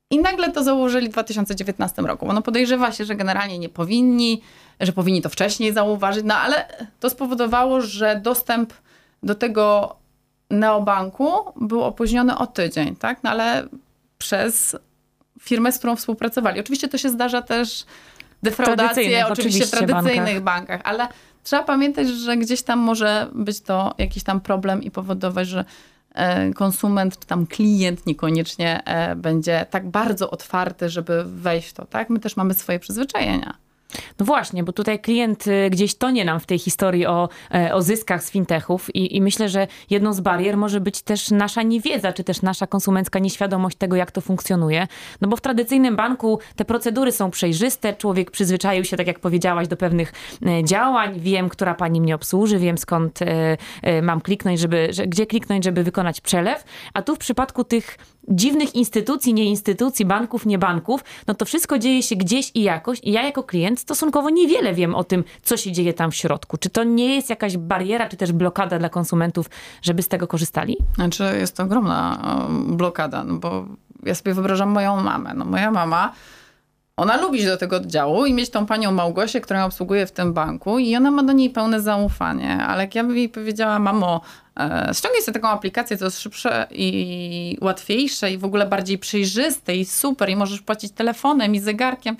I 0.09 0.19
nagle 0.19 0.51
to 0.51 0.63
założyli 0.63 1.07
w 1.07 1.11
2019 1.11 2.01
roku. 2.01 2.33
No 2.33 2.41
podejrzewa 2.41 2.91
się, 2.91 3.05
że 3.05 3.15
generalnie 3.15 3.59
nie 3.59 3.69
powinni, 3.69 4.41
że 4.79 4.93
powinni 4.93 5.21
to 5.21 5.29
wcześniej 5.29 5.73
zauważyć, 5.73 6.23
no 6.25 6.35
ale 6.35 6.67
to 6.99 7.09
spowodowało, 7.09 7.81
że 7.81 8.19
dostęp 8.23 8.73
do 9.23 9.35
tego 9.35 9.95
neobanku 10.53 11.31
był 11.55 11.83
opóźniony 11.83 12.37
o 12.37 12.47
tydzień, 12.47 12.95
tak? 12.95 13.23
No 13.23 13.29
ale 13.29 13.67
przez 14.17 14.75
firmę, 15.39 15.71
z 15.71 15.77
którą 15.77 15.95
współpracowali. 15.95 16.59
Oczywiście 16.59 16.87
to 16.87 16.97
się 16.97 17.09
zdarza 17.09 17.41
też 17.41 17.85
defraudacje, 18.43 19.27
oczywiście 19.27 19.65
w 19.65 19.71
tradycyjnych 19.71 20.41
bankach. 20.41 20.43
bankach, 20.43 20.81
ale 20.83 21.07
trzeba 21.43 21.63
pamiętać, 21.63 22.07
że 22.07 22.37
gdzieś 22.37 22.61
tam 22.61 22.79
może 22.79 23.27
być 23.33 23.61
to 23.61 23.95
jakiś 23.97 24.23
tam 24.23 24.41
problem 24.41 24.83
i 24.83 24.91
powodować, 24.91 25.47
że 25.47 25.65
e, 26.13 26.53
konsument 26.53 27.19
czy 27.19 27.27
tam 27.27 27.47
klient 27.47 28.05
niekoniecznie 28.05 28.83
e, 28.85 29.15
będzie 29.15 29.65
tak 29.69 29.89
bardzo 29.89 30.31
otwarty, 30.31 30.89
żeby 30.89 31.23
wejść 31.23 31.69
w 31.69 31.73
to, 31.73 31.85
tak? 31.85 32.09
My 32.09 32.19
też 32.19 32.37
mamy 32.37 32.53
swoje 32.53 32.79
przyzwyczajenia. 32.79 33.62
No 34.19 34.25
właśnie, 34.25 34.63
bo 34.63 34.73
tutaj 34.73 34.99
klient 34.99 35.47
y, 35.47 35.69
gdzieś 35.69 35.95
tonie 35.95 36.25
nam 36.25 36.39
w 36.39 36.45
tej 36.45 36.59
historii 36.59 37.05
o, 37.05 37.29
e, 37.53 37.73
o 37.73 37.81
zyskach 37.81 38.23
z 38.23 38.31
fintechów 38.31 38.95
i, 38.95 39.15
i 39.15 39.21
myślę, 39.21 39.49
że 39.49 39.67
jedną 39.89 40.13
z 40.13 40.19
barier 40.19 40.57
może 40.57 40.81
być 40.81 41.01
też 41.01 41.31
nasza 41.31 41.63
niewiedza, 41.63 42.13
czy 42.13 42.23
też 42.23 42.41
nasza 42.41 42.67
konsumencka 42.67 43.19
nieświadomość 43.19 43.77
tego, 43.77 43.95
jak 43.95 44.11
to 44.11 44.21
funkcjonuje. 44.21 44.87
No 45.21 45.27
bo 45.27 45.35
w 45.35 45.41
tradycyjnym 45.41 45.95
banku 45.95 46.39
te 46.55 46.65
procedury 46.65 47.11
są 47.11 47.31
przejrzyste, 47.31 47.93
człowiek 47.93 48.31
przyzwyczaił 48.31 48.85
się, 48.85 48.97
tak 48.97 49.07
jak 49.07 49.19
powiedziałaś, 49.19 49.67
do 49.67 49.77
pewnych 49.77 50.13
e, 50.45 50.63
działań, 50.63 51.19
wiem, 51.19 51.49
która 51.49 51.73
pani 51.73 52.01
mnie 52.01 52.15
obsłuży, 52.15 52.59
wiem 52.59 52.77
skąd 52.77 53.19
e, 53.21 54.01
mam 54.01 54.21
kliknąć, 54.21 54.59
żeby, 54.59 54.87
że, 54.91 55.07
gdzie 55.07 55.25
kliknąć, 55.25 55.63
żeby 55.63 55.83
wykonać 55.83 56.21
przelew, 56.21 56.63
a 56.93 57.01
tu 57.01 57.15
w 57.15 57.17
przypadku 57.17 57.63
tych 57.63 57.97
dziwnych 58.27 58.75
instytucji, 58.75 59.33
nie 59.33 59.45
instytucji, 59.45 60.05
banków, 60.05 60.45
nie 60.45 60.57
banków, 60.57 61.03
no 61.27 61.33
to 61.33 61.45
wszystko 61.45 61.79
dzieje 61.79 62.03
się 62.03 62.15
gdzieś 62.15 62.51
i 62.53 62.63
jakoś 62.63 62.99
i 63.03 63.11
ja 63.11 63.23
jako 63.23 63.43
klient 63.43 63.79
stosunkowo 63.79 64.29
niewiele 64.29 64.73
wiem 64.73 64.95
o 64.95 65.03
tym, 65.03 65.23
co 65.43 65.57
się 65.57 65.71
dzieje 65.71 65.93
tam 65.93 66.11
w 66.11 66.15
środku. 66.15 66.57
Czy 66.57 66.69
to 66.69 66.83
nie 66.83 67.15
jest 67.15 67.29
jakaś 67.29 67.57
bariera, 67.57 68.09
czy 68.09 68.17
też 68.17 68.31
blokada 68.31 68.79
dla 68.79 68.89
konsumentów, 68.89 69.49
żeby 69.81 70.01
z 70.01 70.07
tego 70.07 70.27
korzystali? 70.27 70.77
Znaczy 70.95 71.23
jest 71.39 71.57
to 71.57 71.63
ogromna 71.63 72.19
blokada, 72.67 73.23
no 73.23 73.33
bo 73.33 73.65
ja 74.03 74.15
sobie 74.15 74.33
wyobrażam 74.33 74.69
moją 74.69 75.01
mamę. 75.01 75.33
No 75.33 75.45
moja 75.45 75.71
mama 75.71 76.13
ona 76.97 77.21
lubi 77.21 77.37
iść 77.37 77.47
do 77.47 77.57
tego 77.57 77.75
oddziału 77.75 78.25
i 78.25 78.33
mieć 78.33 78.49
tą 78.49 78.65
panią 78.65 78.91
Małgosię, 78.91 79.41
która 79.41 79.65
obsługuje 79.65 80.07
w 80.07 80.11
tym 80.11 80.33
banku 80.33 80.79
i 80.79 80.95
ona 80.95 81.11
ma 81.11 81.23
do 81.23 81.33
niej 81.33 81.49
pełne 81.49 81.81
zaufanie. 81.81 82.57
Ale 82.57 82.83
jak 82.83 82.95
ja 82.95 83.03
bym 83.03 83.17
jej 83.17 83.29
powiedziała, 83.29 83.79
mamo, 83.79 84.21
e, 84.59 84.89
ściągnij 84.93 85.21
sobie 85.21 85.33
taką 85.33 85.47
aplikację, 85.47 85.97
to 85.97 86.05
jest 86.05 86.21
szybsze 86.21 86.67
i 86.71 87.57
łatwiejsze 87.61 88.31
i 88.31 88.37
w 88.37 88.45
ogóle 88.45 88.65
bardziej 88.65 88.97
przejrzyste 88.97 89.75
i 89.75 89.85
super 89.85 90.29
i 90.29 90.35
możesz 90.35 90.61
płacić 90.61 90.91
telefonem 90.91 91.55
i 91.55 91.59
zegarkiem, 91.59 92.17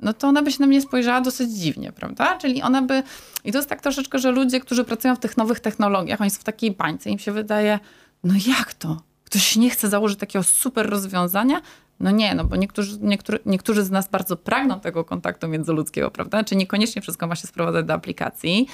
no 0.00 0.12
to 0.12 0.28
ona 0.28 0.42
by 0.42 0.52
się 0.52 0.60
na 0.60 0.66
mnie 0.66 0.80
spojrzała 0.80 1.20
dosyć 1.20 1.50
dziwnie, 1.50 1.92
prawda? 1.92 2.38
Czyli 2.38 2.62
ona 2.62 2.82
by... 2.82 3.02
I 3.44 3.52
to 3.52 3.58
jest 3.58 3.68
tak 3.68 3.80
troszeczkę, 3.80 4.18
że 4.18 4.30
ludzie, 4.30 4.60
którzy 4.60 4.84
pracują 4.84 5.16
w 5.16 5.18
tych 5.18 5.36
nowych 5.36 5.60
technologiach, 5.60 6.20
oni 6.20 6.30
są 6.30 6.40
w 6.40 6.44
takiej 6.44 6.70
bańce, 6.70 7.10
im 7.10 7.18
się 7.18 7.32
wydaje, 7.32 7.78
no 8.24 8.34
jak 8.46 8.74
to? 8.74 9.02
Ktoś 9.24 9.56
nie 9.56 9.70
chce 9.70 9.88
założyć 9.88 10.18
takiego 10.18 10.42
super 10.42 10.90
rozwiązania? 10.90 11.60
No 12.00 12.10
nie, 12.10 12.34
no 12.34 12.44
bo 12.44 12.56
niektórzy, 12.56 12.98
niektóry, 13.00 13.38
niektórzy 13.46 13.84
z 13.84 13.90
nas 13.90 14.08
bardzo 14.08 14.36
pragną 14.36 14.80
tego 14.80 15.04
kontaktu 15.04 15.48
międzyludzkiego, 15.48 16.10
prawda? 16.10 16.44
Czy 16.44 16.56
niekoniecznie 16.56 17.02
wszystko 17.02 17.26
ma 17.26 17.36
się 17.36 17.46
sprowadzać 17.46 17.86
do 17.86 17.94
aplikacji. 17.94 18.68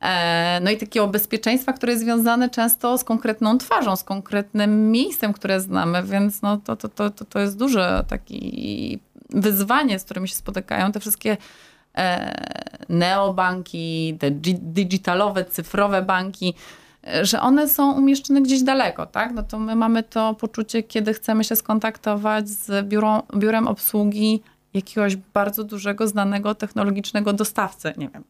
E, 0.00 0.60
no 0.62 0.70
i 0.70 0.76
takiego 0.76 1.08
bezpieczeństwa, 1.08 1.72
które 1.72 1.92
jest 1.92 2.04
związane 2.04 2.50
często 2.50 2.98
z 2.98 3.04
konkretną 3.04 3.58
twarzą, 3.58 3.96
z 3.96 4.04
konkretnym 4.04 4.90
miejscem, 4.90 5.32
które 5.32 5.60
znamy, 5.60 6.02
więc 6.02 6.42
no 6.42 6.56
to, 6.56 6.76
to, 6.76 6.88
to, 6.88 7.10
to, 7.10 7.24
to 7.24 7.38
jest 7.38 7.58
duże 7.58 8.04
taki 8.08 8.98
wyzwanie, 9.30 9.98
z 9.98 10.04
którymi 10.04 10.28
się 10.28 10.34
spotykają 10.34 10.92
te 10.92 11.00
wszystkie 11.00 11.36
e, 11.96 12.34
neobanki, 12.88 14.16
te 14.20 14.30
digitalowe, 14.30 15.44
cyfrowe 15.44 16.02
banki, 16.02 16.54
że 17.22 17.40
one 17.40 17.68
są 17.68 17.92
umieszczone 17.92 18.42
gdzieś 18.42 18.62
daleko, 18.62 19.06
tak? 19.06 19.34
No 19.34 19.42
to 19.42 19.58
my 19.58 19.76
mamy 19.76 20.02
to 20.02 20.34
poczucie, 20.34 20.82
kiedy 20.82 21.14
chcemy 21.14 21.44
się 21.44 21.56
skontaktować 21.56 22.48
z 22.48 22.88
biurem 23.34 23.68
obsługi 23.68 24.42
jakiegoś 24.74 25.16
bardzo 25.16 25.64
dużego, 25.64 26.08
znanego 26.08 26.54
technologicznego 26.54 27.32
dostawcy, 27.32 27.92
nie 27.96 28.08
wiem. 28.08 28.24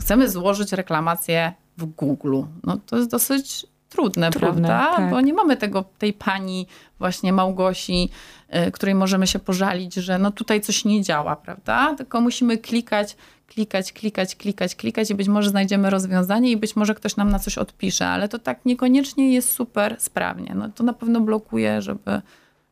Chcemy 0.00 0.28
złożyć 0.28 0.72
reklamację 0.72 1.52
w 1.78 1.84
Google. 1.84 2.42
No 2.64 2.76
to 2.86 2.96
jest 2.96 3.10
dosyć 3.10 3.66
trudne, 3.90 4.30
trudne 4.30 4.68
prawda? 4.68 4.96
Tak. 4.96 5.10
Bo 5.10 5.20
nie 5.20 5.34
mamy 5.34 5.56
tego, 5.56 5.84
tej 5.98 6.12
pani 6.12 6.66
właśnie 6.98 7.32
Małgosi, 7.32 8.10
y, 8.68 8.70
której 8.70 8.94
możemy 8.94 9.26
się 9.26 9.38
pożalić, 9.38 9.94
że 9.94 10.18
no 10.18 10.30
tutaj 10.30 10.60
coś 10.60 10.84
nie 10.84 11.02
działa, 11.02 11.36
prawda? 11.36 11.94
Tylko 11.94 12.20
musimy 12.20 12.58
klikać, 12.58 13.16
klikać, 13.46 13.92
klikać, 13.92 14.36
klikać, 14.36 14.74
klikać 14.74 15.10
i 15.10 15.14
być 15.14 15.28
może 15.28 15.50
znajdziemy 15.50 15.90
rozwiązanie 15.90 16.50
i 16.50 16.56
być 16.56 16.76
może 16.76 16.94
ktoś 16.94 17.16
nam 17.16 17.30
na 17.30 17.38
coś 17.38 17.58
odpisze, 17.58 18.06
ale 18.06 18.28
to 18.28 18.38
tak 18.38 18.64
niekoniecznie 18.64 19.34
jest 19.34 19.52
super 19.52 19.96
sprawnie. 19.98 20.52
No 20.54 20.68
to 20.68 20.84
na 20.84 20.92
pewno 20.92 21.20
blokuje, 21.20 21.82
żeby 21.82 22.22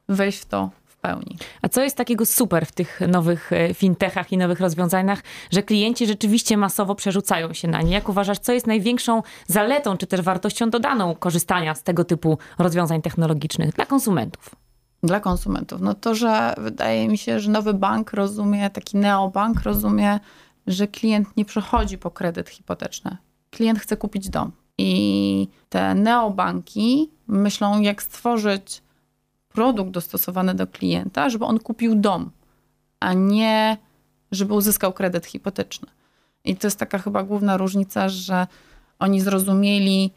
wejść 0.08 0.38
w 0.38 0.46
to 0.46 0.70
pełni. 0.98 1.36
A 1.62 1.68
co 1.68 1.82
jest 1.82 1.96
takiego 1.96 2.26
super 2.26 2.66
w 2.66 2.72
tych 2.72 3.00
nowych 3.08 3.52
e, 3.52 3.74
fintechach 3.74 4.32
i 4.32 4.38
nowych 4.38 4.60
rozwiązaniach, 4.60 5.22
że 5.50 5.62
klienci 5.62 6.06
rzeczywiście 6.06 6.56
masowo 6.56 6.94
przerzucają 6.94 7.52
się 7.52 7.68
na 7.68 7.82
nie? 7.82 7.92
Jak 7.92 8.08
uważasz, 8.08 8.38
co 8.38 8.52
jest 8.52 8.66
największą 8.66 9.22
zaletą, 9.46 9.96
czy 9.96 10.06
też 10.06 10.20
wartością 10.20 10.70
dodaną 10.70 11.14
korzystania 11.14 11.74
z 11.74 11.82
tego 11.82 12.04
typu 12.04 12.38
rozwiązań 12.58 13.02
technologicznych 13.02 13.74
dla 13.74 13.86
konsumentów? 13.86 14.54
Dla 15.02 15.20
konsumentów. 15.20 15.80
No 15.80 15.94
to, 15.94 16.14
że 16.14 16.54
wydaje 16.58 17.08
mi 17.08 17.18
się, 17.18 17.40
że 17.40 17.50
nowy 17.50 17.74
bank 17.74 18.12
rozumie, 18.12 18.70
taki 18.70 18.96
neobank 18.96 19.62
rozumie, 19.62 20.20
że 20.66 20.88
klient 20.88 21.36
nie 21.36 21.44
przechodzi 21.44 21.98
po 21.98 22.10
kredyt 22.10 22.48
hipoteczny. 22.48 23.16
Klient 23.50 23.78
chce 23.78 23.96
kupić 23.96 24.28
dom. 24.28 24.52
I 24.78 25.48
te 25.68 25.94
neobanki 25.94 27.10
myślą, 27.28 27.80
jak 27.80 28.02
stworzyć 28.02 28.82
produkt 29.58 29.90
dostosowany 29.90 30.54
do 30.54 30.66
klienta, 30.66 31.30
żeby 31.30 31.44
on 31.44 31.58
kupił 31.58 31.94
dom, 31.94 32.30
a 33.00 33.12
nie 33.12 33.76
żeby 34.32 34.54
uzyskał 34.54 34.92
kredyt 34.92 35.26
hipoteczny. 35.26 35.88
I 36.44 36.56
to 36.56 36.66
jest 36.66 36.78
taka 36.78 36.98
chyba 36.98 37.22
główna 37.22 37.56
różnica, 37.56 38.08
że 38.08 38.46
oni 38.98 39.20
zrozumieli, 39.20 40.10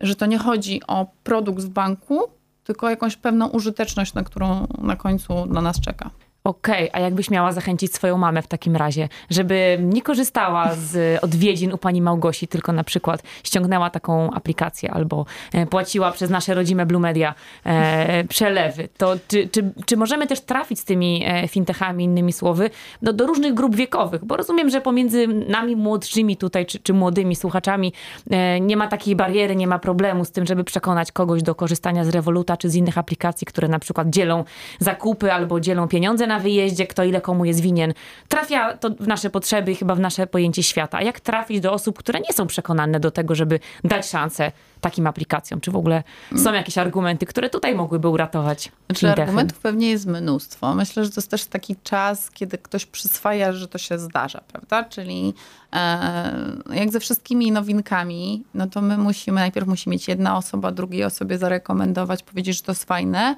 że 0.00 0.14
to 0.14 0.26
nie 0.26 0.38
chodzi 0.38 0.80
o 0.86 1.06
produkt 1.24 1.62
w 1.62 1.68
banku, 1.68 2.20
tylko 2.64 2.90
jakąś 2.90 3.16
pewną 3.16 3.48
użyteczność, 3.48 4.14
na 4.14 4.22
którą 4.24 4.66
na 4.78 4.96
końcu 4.96 5.46
na 5.46 5.60
nas 5.60 5.80
czeka. 5.80 6.10
Okej, 6.48 6.88
okay, 6.88 7.00
a 7.00 7.04
jakbyś 7.04 7.30
miała 7.30 7.52
zachęcić 7.52 7.94
swoją 7.94 8.18
mamę 8.18 8.42
w 8.42 8.46
takim 8.46 8.76
razie, 8.76 9.08
żeby 9.30 9.78
nie 9.82 10.02
korzystała 10.02 10.74
z 10.74 10.98
odwiedzin 11.24 11.72
u 11.72 11.78
pani 11.78 12.02
Małgosi, 12.02 12.48
tylko 12.48 12.72
na 12.72 12.84
przykład 12.84 13.22
ściągnęła 13.44 13.90
taką 13.90 14.30
aplikację 14.30 14.90
albo 14.90 15.26
e, 15.52 15.66
płaciła 15.66 16.12
przez 16.12 16.30
nasze 16.30 16.54
rodzime 16.54 16.86
Blue 16.86 17.00
Media 17.00 17.34
e, 17.64 18.24
przelewy, 18.24 18.88
to 18.96 19.14
czy, 19.28 19.48
czy, 19.48 19.72
czy 19.86 19.96
możemy 19.96 20.26
też 20.26 20.40
trafić 20.40 20.80
z 20.80 20.84
tymi 20.84 21.24
e, 21.26 21.48
fintechami, 21.48 22.04
innymi 22.04 22.32
słowy, 22.32 22.70
no, 23.02 23.12
do 23.12 23.26
różnych 23.26 23.54
grup 23.54 23.76
wiekowych? 23.76 24.24
Bo 24.24 24.36
rozumiem, 24.36 24.70
że 24.70 24.80
pomiędzy 24.80 25.26
nami 25.26 25.76
młodszymi 25.76 26.36
tutaj, 26.36 26.66
czy, 26.66 26.78
czy 26.78 26.92
młodymi 26.92 27.36
słuchaczami 27.36 27.92
e, 28.30 28.60
nie 28.60 28.76
ma 28.76 28.88
takiej 28.88 29.16
bariery, 29.16 29.56
nie 29.56 29.66
ma 29.66 29.78
problemu 29.78 30.24
z 30.24 30.30
tym, 30.30 30.46
żeby 30.46 30.64
przekonać 30.64 31.12
kogoś 31.12 31.42
do 31.42 31.54
korzystania 31.54 32.04
z 32.04 32.08
Revoluta, 32.08 32.56
czy 32.56 32.70
z 32.70 32.74
innych 32.74 32.98
aplikacji, 32.98 33.46
które 33.46 33.68
na 33.68 33.78
przykład 33.78 34.10
dzielą 34.10 34.44
zakupy 34.78 35.32
albo 35.32 35.60
dzielą 35.60 35.88
pieniądze 35.88 36.26
na 36.26 36.37
wyjeździe, 36.38 36.86
kto 36.86 37.04
ile 37.04 37.20
komu 37.20 37.44
jest 37.44 37.60
winien. 37.60 37.94
Trafia 38.28 38.76
to 38.76 38.90
w 38.90 39.08
nasze 39.08 39.30
potrzeby, 39.30 39.74
chyba 39.74 39.94
w 39.94 40.00
nasze 40.00 40.26
pojęcie 40.26 40.62
świata. 40.62 40.98
A 40.98 41.02
jak 41.02 41.20
trafić 41.20 41.60
do 41.60 41.72
osób, 41.72 41.98
które 41.98 42.20
nie 42.20 42.32
są 42.32 42.46
przekonane 42.46 43.00
do 43.00 43.10
tego, 43.10 43.34
żeby 43.34 43.60
dać 43.84 44.08
szansę 44.08 44.52
takim 44.80 45.06
aplikacjom? 45.06 45.60
Czy 45.60 45.70
w 45.70 45.76
ogóle 45.76 46.02
są 46.36 46.52
jakieś 46.52 46.78
argumenty, 46.78 47.26
które 47.26 47.50
tutaj 47.50 47.74
mogłyby 47.74 48.08
uratować? 48.08 48.72
Znaczy, 48.86 49.10
argumentów 49.10 49.58
pewnie 49.58 49.90
jest 49.90 50.06
mnóstwo. 50.06 50.74
Myślę, 50.74 51.04
że 51.04 51.10
to 51.10 51.20
jest 51.20 51.30
też 51.30 51.44
taki 51.44 51.76
czas, 51.76 52.30
kiedy 52.30 52.58
ktoś 52.58 52.86
przyswaja, 52.86 53.52
że 53.52 53.68
to 53.68 53.78
się 53.78 53.98
zdarza, 53.98 54.40
prawda? 54.48 54.84
Czyli 54.84 55.34
e, 55.72 56.32
jak 56.70 56.90
ze 56.92 57.00
wszystkimi 57.00 57.52
nowinkami, 57.52 58.44
no 58.54 58.66
to 58.66 58.82
my 58.82 58.98
musimy, 58.98 59.40
najpierw 59.40 59.68
musi 59.68 59.90
mieć 59.90 60.08
jedna 60.08 60.36
osoba 60.36 60.72
drugiej 60.72 61.04
osobie 61.04 61.38
zarekomendować, 61.38 62.22
powiedzieć, 62.22 62.56
że 62.56 62.62
to 62.62 62.72
jest 62.72 62.84
fajne, 62.84 63.36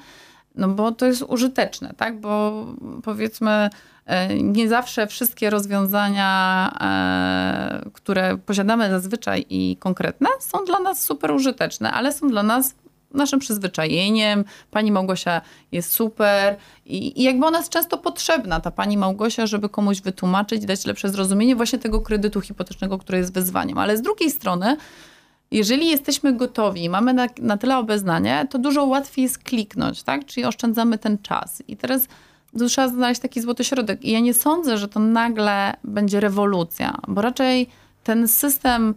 no 0.60 0.68
bo 0.68 0.92
to 0.92 1.06
jest 1.06 1.22
użyteczne, 1.22 1.94
tak? 1.96 2.20
Bo 2.20 2.66
powiedzmy, 3.04 3.70
e, 4.06 4.34
nie 4.42 4.68
zawsze 4.68 5.06
wszystkie 5.06 5.50
rozwiązania, 5.50 6.70
e, 6.80 7.90
które 7.92 8.38
posiadamy 8.38 8.90
zazwyczaj 8.90 9.46
i 9.50 9.76
konkretne, 9.80 10.28
są 10.40 10.64
dla 10.64 10.80
nas 10.80 11.02
super 11.02 11.30
użyteczne, 11.30 11.92
ale 11.92 12.12
są 12.12 12.28
dla 12.28 12.42
nas 12.42 12.74
naszym 13.14 13.40
przyzwyczajeniem. 13.40 14.44
Pani 14.70 14.92
Małgosia 14.92 15.40
jest 15.72 15.92
super 15.92 16.56
i, 16.86 17.20
i 17.20 17.22
jakby 17.22 17.46
ona 17.46 17.58
jest 17.58 17.70
często 17.70 17.98
potrzebna, 17.98 18.60
ta 18.60 18.70
pani 18.70 18.96
Małgosia, 18.96 19.46
żeby 19.46 19.68
komuś 19.68 20.00
wytłumaczyć, 20.00 20.64
dać 20.64 20.84
lepsze 20.84 21.08
zrozumienie 21.08 21.56
właśnie 21.56 21.78
tego 21.78 22.00
kredytu 22.00 22.40
hipotecznego, 22.40 22.98
który 22.98 23.18
jest 23.18 23.34
wyzwaniem. 23.34 23.78
Ale 23.78 23.96
z 23.96 24.02
drugiej 24.02 24.30
strony, 24.30 24.76
jeżeli 25.50 25.88
jesteśmy 25.88 26.32
gotowi, 26.32 26.88
mamy 26.88 27.14
na, 27.14 27.26
na 27.38 27.56
tyle 27.56 27.78
obeznanie, 27.78 28.46
to 28.50 28.58
dużo 28.58 28.84
łatwiej 28.84 29.22
jest 29.22 29.38
kliknąć, 29.38 30.02
tak? 30.02 30.24
Czyli 30.24 30.44
oszczędzamy 30.44 30.98
ten 30.98 31.18
czas. 31.18 31.62
I 31.68 31.76
teraz 31.76 32.08
trzeba 32.68 32.88
znaleźć 32.88 33.20
taki 33.20 33.40
złoty 33.40 33.64
środek. 33.64 34.04
I 34.04 34.10
ja 34.10 34.20
nie 34.20 34.34
sądzę, 34.34 34.78
że 34.78 34.88
to 34.88 35.00
nagle 35.00 35.74
będzie 35.84 36.20
rewolucja, 36.20 36.98
bo 37.08 37.22
raczej 37.22 37.68
ten 38.04 38.28
system, 38.28 38.94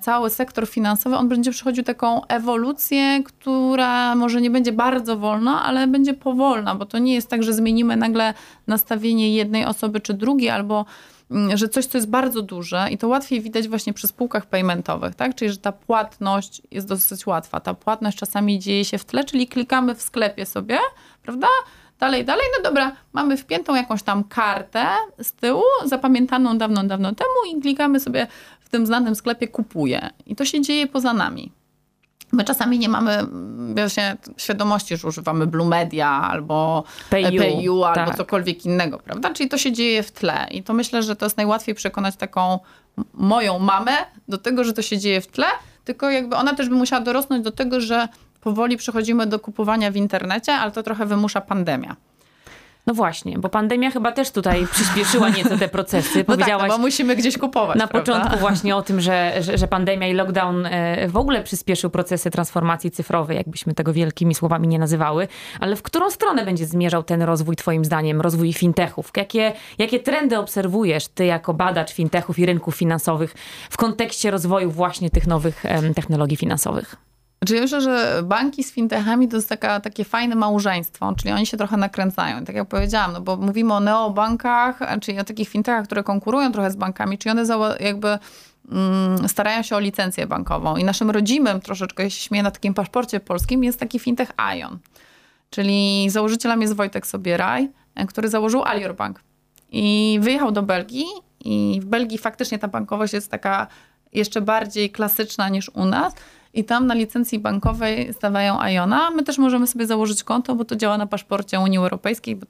cały 0.00 0.30
sektor 0.30 0.68
finansowy, 0.68 1.16
on 1.16 1.28
będzie 1.28 1.50
przechodził 1.50 1.84
taką 1.84 2.26
ewolucję, 2.26 3.22
która 3.24 4.14
może 4.14 4.40
nie 4.40 4.50
będzie 4.50 4.72
bardzo 4.72 5.16
wolna, 5.16 5.62
ale 5.62 5.86
będzie 5.86 6.14
powolna, 6.14 6.74
bo 6.74 6.86
to 6.86 6.98
nie 6.98 7.14
jest 7.14 7.28
tak, 7.28 7.42
że 7.42 7.52
zmienimy 7.52 7.96
nagle 7.96 8.34
nastawienie 8.66 9.34
jednej 9.34 9.64
osoby 9.64 10.00
czy 10.00 10.14
drugiej, 10.14 10.50
albo 10.50 10.86
mm, 11.30 11.56
że 11.56 11.68
coś, 11.68 11.86
co 11.86 11.98
jest 11.98 12.10
bardzo 12.10 12.42
duże 12.42 12.86
i 12.90 12.98
to 12.98 13.08
łatwiej 13.08 13.40
widać 13.40 13.68
właśnie 13.68 13.92
przy 13.92 14.06
spółkach 14.06 14.46
paymentowych, 14.46 15.14
tak? 15.14 15.34
Czyli, 15.34 15.50
że 15.50 15.56
ta 15.56 15.72
płatność 15.72 16.62
jest 16.70 16.88
dosyć 16.88 17.26
łatwa. 17.26 17.60
Ta 17.60 17.74
płatność 17.74 18.18
czasami 18.18 18.58
dzieje 18.58 18.84
się 18.84 18.98
w 18.98 19.04
tle, 19.04 19.24
czyli 19.24 19.48
klikamy 19.48 19.94
w 19.94 20.02
sklepie 20.02 20.46
sobie, 20.46 20.78
prawda? 21.22 21.48
dalej, 22.02 22.24
dalej. 22.24 22.44
No 22.56 22.62
dobra, 22.62 22.92
mamy 23.12 23.36
wpiętą 23.36 23.74
jakąś 23.74 24.02
tam 24.02 24.24
kartę 24.24 24.86
z 25.18 25.32
tyłu, 25.32 25.62
zapamiętaną 25.84 26.58
dawno, 26.58 26.84
dawno 26.84 27.14
temu 27.14 27.56
i 27.56 27.60
klikamy 27.60 28.00
sobie 28.00 28.26
tym 28.72 28.86
znanym 28.86 29.14
sklepie 29.14 29.48
kupuję. 29.48 30.10
I 30.26 30.36
to 30.36 30.44
się 30.44 30.60
dzieje 30.60 30.86
poza 30.86 31.12
nami. 31.12 31.52
My 32.32 32.44
czasami 32.44 32.78
nie 32.78 32.88
mamy 32.88 33.26
właśnie 33.74 34.16
świadomości, 34.36 34.96
że 34.96 35.08
używamy 35.08 35.46
Blue 35.46 35.68
Media 35.68 36.08
albo 36.08 36.84
PayU, 37.10 37.38
PayU 37.38 37.84
albo 37.84 38.06
tak. 38.06 38.16
cokolwiek 38.16 38.66
innego, 38.66 38.98
prawda? 38.98 39.30
Czyli 39.30 39.48
to 39.48 39.58
się 39.58 39.72
dzieje 39.72 40.02
w 40.02 40.12
tle. 40.12 40.46
I 40.50 40.62
to 40.62 40.74
myślę, 40.74 41.02
że 41.02 41.16
to 41.16 41.26
jest 41.26 41.36
najłatwiej 41.36 41.74
przekonać 41.74 42.16
taką 42.16 42.58
moją 43.14 43.58
mamę 43.58 43.92
do 44.28 44.38
tego, 44.38 44.64
że 44.64 44.72
to 44.72 44.82
się 44.82 44.98
dzieje 44.98 45.20
w 45.20 45.26
tle, 45.26 45.46
tylko 45.84 46.10
jakby 46.10 46.36
ona 46.36 46.54
też 46.54 46.68
by 46.68 46.74
musiała 46.74 47.02
dorosnąć 47.02 47.44
do 47.44 47.52
tego, 47.52 47.80
że 47.80 48.08
powoli 48.40 48.76
przechodzimy 48.76 49.26
do 49.26 49.38
kupowania 49.38 49.90
w 49.90 49.96
internecie, 49.96 50.52
ale 50.52 50.72
to 50.72 50.82
trochę 50.82 51.06
wymusza 51.06 51.40
pandemia. 51.40 51.96
No 52.86 52.94
właśnie, 52.94 53.38
bo 53.38 53.48
pandemia 53.48 53.90
chyba 53.90 54.12
też 54.12 54.30
tutaj 54.30 54.66
przyspieszyła 54.74 55.28
nieco 55.28 55.58
te 55.58 55.68
procesy. 55.68 56.24
Powiedziałaś 56.24 56.62
no 56.62 56.68
tak, 56.68 56.68
no 56.68 56.78
bo 56.78 56.82
musimy 56.82 57.16
gdzieś 57.16 57.38
kupować. 57.38 57.78
Na 57.78 57.86
prawda? 57.86 58.12
początku 58.12 58.38
właśnie 58.46 58.76
o 58.76 58.82
tym, 58.82 59.00
że, 59.00 59.32
że, 59.40 59.58
że, 59.58 59.68
pandemia 59.68 60.08
i 60.08 60.14
lockdown 60.14 60.66
e, 60.66 61.08
w 61.08 61.16
ogóle 61.16 61.42
przyspieszył 61.42 61.90
procesy 61.90 62.30
transformacji 62.30 62.90
cyfrowej, 62.90 63.36
jakbyśmy 63.36 63.74
tego 63.74 63.92
wielkimi 63.92 64.34
słowami 64.34 64.68
nie 64.68 64.78
nazywały. 64.78 65.28
Ale 65.60 65.76
w 65.76 65.82
którą 65.82 66.10
stronę 66.10 66.44
będzie 66.44 66.66
zmierzał 66.66 67.02
ten 67.02 67.22
rozwój 67.22 67.56
twoim 67.56 67.84
zdaniem, 67.84 68.20
rozwój 68.20 68.52
fintechów? 68.52 69.10
Jakie, 69.16 69.52
jakie 69.78 70.00
trendy 70.00 70.38
obserwujesz 70.38 71.08
ty 71.08 71.24
jako 71.24 71.54
badacz 71.54 71.92
fintechów 71.92 72.38
i 72.38 72.46
rynków 72.46 72.76
finansowych 72.76 73.34
w 73.70 73.76
kontekście 73.76 74.30
rozwoju 74.30 74.70
właśnie 74.70 75.10
tych 75.10 75.26
nowych 75.26 75.64
technologii 75.94 76.36
finansowych? 76.36 76.96
Znaczy 77.42 77.60
myślę, 77.60 77.80
że 77.80 78.22
banki 78.24 78.64
z 78.64 78.72
fintechami 78.72 79.28
to 79.28 79.36
jest 79.36 79.48
taka, 79.48 79.80
takie 79.80 80.04
fajne 80.04 80.34
małżeństwo, 80.34 81.14
czyli 81.16 81.32
oni 81.32 81.46
się 81.46 81.56
trochę 81.56 81.76
nakręcają. 81.76 82.44
Tak 82.44 82.56
jak 82.56 82.68
powiedziałam, 82.68 83.12
no 83.12 83.20
bo 83.20 83.36
mówimy 83.36 83.74
o 83.74 83.80
neobankach, 83.80 84.80
czyli 85.00 85.18
o 85.18 85.24
takich 85.24 85.48
fintechach, 85.48 85.84
które 85.84 86.02
konkurują 86.02 86.52
trochę 86.52 86.70
z 86.70 86.76
bankami, 86.76 87.18
czyli 87.18 87.30
one 87.30 87.44
jakby 87.80 88.18
mm, 88.72 89.28
starają 89.28 89.62
się 89.62 89.76
o 89.76 89.80
licencję 89.80 90.26
bankową. 90.26 90.76
I 90.76 90.84
naszym 90.84 91.10
rodzimym, 91.10 91.60
troszeczkę 91.60 92.10
się 92.10 92.22
śmieję 92.22 92.42
na 92.42 92.50
takim 92.50 92.74
paszporcie 92.74 93.20
polskim, 93.20 93.64
jest 93.64 93.80
taki 93.80 93.98
fintech 93.98 94.32
Ion. 94.56 94.78
Czyli 95.50 96.10
założycielem 96.10 96.62
jest 96.62 96.74
Wojtek 96.74 97.06
Sobieraj, 97.06 97.70
który 98.08 98.28
założył 98.28 98.64
Alior 98.64 98.94
Bank. 98.94 99.20
I 99.70 100.18
wyjechał 100.22 100.52
do 100.52 100.62
Belgii 100.62 101.06
i 101.44 101.78
w 101.82 101.84
Belgii 101.84 102.18
faktycznie 102.18 102.58
ta 102.58 102.68
bankowość 102.68 103.12
jest 103.12 103.30
taka 103.30 103.66
jeszcze 104.12 104.40
bardziej 104.40 104.90
klasyczna 104.90 105.48
niż 105.48 105.70
u 105.74 105.84
nas 105.84 106.14
i 106.54 106.64
tam 106.64 106.86
na 106.86 106.94
licencji 106.94 107.38
bankowej 107.38 108.14
stawiają 108.14 108.58
Iona. 108.66 109.10
My 109.10 109.22
też 109.22 109.38
możemy 109.38 109.66
sobie 109.66 109.86
założyć 109.86 110.24
konto, 110.24 110.54
bo 110.54 110.64
to 110.64 110.76
działa 110.76 110.98
na 110.98 111.06
paszporcie 111.06 111.60
Unii 111.60 111.78
Europejskiej. 111.78 112.40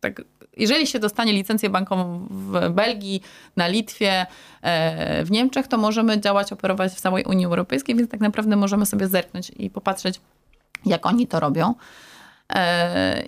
tak, 0.00 0.22
jeżeli 0.56 0.86
się 0.86 0.98
dostanie 0.98 1.32
licencję 1.32 1.70
bankową 1.70 2.26
w 2.30 2.70
Belgii, 2.70 3.22
na 3.56 3.66
Litwie, 3.66 4.26
e, 4.62 5.24
w 5.24 5.30
Niemczech, 5.30 5.66
to 5.66 5.78
możemy 5.78 6.20
działać, 6.20 6.52
operować 6.52 6.92
w 6.92 7.00
całej 7.00 7.24
Unii 7.24 7.46
Europejskiej, 7.46 7.96
więc 7.96 8.10
tak 8.10 8.20
naprawdę 8.20 8.56
możemy 8.56 8.86
sobie 8.86 9.08
zerknąć 9.08 9.52
i 9.56 9.70
popatrzeć, 9.70 10.20
jak 10.86 11.06
oni 11.06 11.26
to 11.26 11.40
robią. 11.40 11.74
E, 12.52 13.24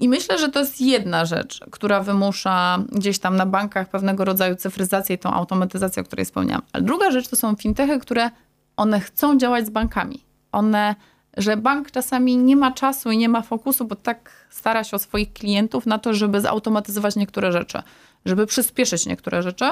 I 0.00 0.08
myślę, 0.08 0.38
że 0.38 0.48
to 0.48 0.60
jest 0.60 0.80
jedna 0.80 1.24
rzecz, 1.24 1.60
która 1.70 2.00
wymusza 2.00 2.78
gdzieś 2.92 3.18
tam 3.18 3.36
na 3.36 3.46
bankach 3.46 3.88
pewnego 3.88 4.24
rodzaju 4.24 4.56
cyfryzację 4.56 5.16
i 5.16 5.18
tą 5.18 5.32
automatyzację, 5.32 6.02
o 6.02 6.06
której 6.06 6.24
wspomniałam. 6.24 6.62
Druga 6.72 7.10
rzecz 7.10 7.28
to 7.28 7.36
są 7.36 7.56
fintechy, 7.56 8.00
które 8.00 8.30
one 8.76 9.00
chcą 9.00 9.38
działać 9.38 9.66
z 9.66 9.70
bankami. 9.70 10.24
One, 10.52 10.94
że 11.36 11.56
bank 11.56 11.90
czasami 11.90 12.36
nie 12.36 12.56
ma 12.56 12.72
czasu 12.72 13.10
i 13.10 13.18
nie 13.18 13.28
ma 13.28 13.42
fokusu, 13.42 13.84
bo 13.84 13.96
tak 13.96 14.46
stara 14.50 14.84
się 14.84 14.96
o 14.96 14.98
swoich 14.98 15.32
klientów 15.32 15.86
na 15.86 15.98
to, 15.98 16.14
żeby 16.14 16.40
zautomatyzować 16.40 17.16
niektóre 17.16 17.52
rzeczy, 17.52 17.82
żeby 18.24 18.46
przyspieszyć 18.46 19.06
niektóre 19.06 19.42
rzeczy. 19.42 19.64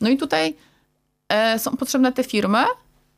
No 0.00 0.08
i 0.08 0.16
tutaj 0.16 0.56
e, 1.28 1.58
są 1.58 1.76
potrzebne 1.76 2.12
te 2.12 2.24
firmy 2.24 2.64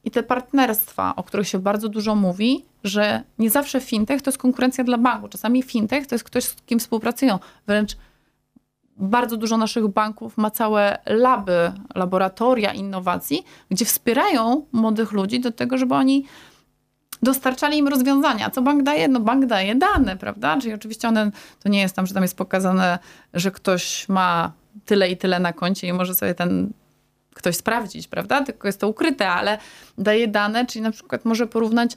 i 0.04 0.10
te 0.10 0.22
partnerstwa, 0.22 1.16
o 1.16 1.22
których 1.22 1.48
się 1.48 1.58
bardzo 1.58 1.88
dużo 1.88 2.14
mówi, 2.14 2.64
że 2.84 3.22
nie 3.38 3.50
zawsze 3.50 3.80
fintech 3.80 4.22
to 4.22 4.30
jest 4.30 4.38
konkurencja 4.38 4.84
dla 4.84 4.98
banku. 4.98 5.28
Czasami 5.28 5.62
fintech 5.62 6.06
to 6.06 6.14
jest 6.14 6.24
ktoś, 6.24 6.44
z 6.44 6.54
kim 6.66 6.78
współpracują. 6.78 7.38
Wręcz 7.66 7.96
bardzo 8.96 9.36
dużo 9.36 9.56
naszych 9.56 9.88
banków 9.88 10.36
ma 10.36 10.50
całe 10.50 10.98
laby, 11.06 11.72
laboratoria 11.94 12.72
innowacji, 12.72 13.44
gdzie 13.70 13.84
wspierają 13.84 14.66
młodych 14.72 15.12
ludzi 15.12 15.40
do 15.40 15.52
tego, 15.52 15.78
żeby 15.78 15.94
oni 15.94 16.24
dostarczali 17.22 17.78
im 17.78 17.88
rozwiązania. 17.88 18.50
Co 18.50 18.62
bank 18.62 18.82
daje? 18.82 19.08
No 19.08 19.20
bank 19.20 19.46
daje 19.46 19.74
dane, 19.74 20.16
prawda? 20.16 20.60
Czyli 20.60 20.74
oczywiście 20.74 21.08
one, 21.08 21.30
to 21.62 21.68
nie 21.68 21.80
jest 21.80 21.96
tam, 21.96 22.06
że 22.06 22.14
tam 22.14 22.22
jest 22.22 22.36
pokazane, 22.36 22.98
że 23.34 23.50
ktoś 23.50 24.08
ma 24.08 24.52
tyle 24.84 25.10
i 25.10 25.16
tyle 25.16 25.38
na 25.38 25.52
koncie 25.52 25.86
i 25.86 25.92
może 25.92 26.14
sobie 26.14 26.34
ten 26.34 26.72
ktoś 27.34 27.56
sprawdzić, 27.56 28.08
prawda? 28.08 28.44
Tylko 28.44 28.68
jest 28.68 28.80
to 28.80 28.88
ukryte, 28.88 29.30
ale 29.30 29.58
daje 29.98 30.28
dane, 30.28 30.66
czyli 30.66 30.82
na 30.82 30.90
przykład 30.90 31.24
może 31.24 31.46
porównać 31.46 31.96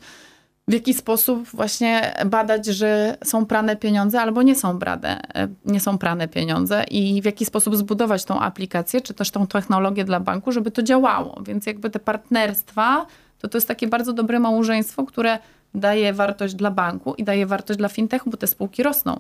w 0.70 0.74
jaki 0.74 0.94
sposób 0.94 1.48
właśnie 1.48 2.16
badać, 2.26 2.66
że 2.66 3.18
są 3.24 3.46
prane 3.46 3.76
pieniądze 3.76 4.22
albo 4.22 4.42
nie 4.42 4.56
są, 4.56 4.80
brane, 4.80 5.22
nie 5.66 5.80
są 5.80 5.98
prane 5.98 6.28
pieniądze 6.28 6.84
i 6.92 7.22
w 7.22 7.26
jaki 7.26 7.46
sposób 7.46 7.76
zbudować 7.76 8.26
tą 8.26 8.40
aplikację, 8.40 9.02
czy 9.02 9.14
też 9.14 9.32
tą 9.32 9.48
technologię 9.48 10.06
dla 10.06 10.20
banku, 10.20 10.52
żeby 10.52 10.72
to 10.72 10.84
działało. 10.84 11.42
Więc 11.46 11.66
jakby 11.66 11.90
te 11.90 12.00
partnerstwa, 12.00 13.06
to 13.40 13.48
to 13.48 13.58
jest 13.58 13.68
takie 13.68 13.88
bardzo 13.88 14.14
dobre 14.14 14.40
małżeństwo, 14.40 15.06
które 15.06 15.40
daje 15.76 16.14
wartość 16.14 16.56
dla 16.56 16.72
banku 16.72 17.14
i 17.14 17.24
daje 17.24 17.46
wartość 17.46 17.78
dla 17.78 17.90
fintechu, 17.90 18.30
bo 18.30 18.38
te 18.38 18.48
spółki 18.48 18.84
rosną. 18.84 19.20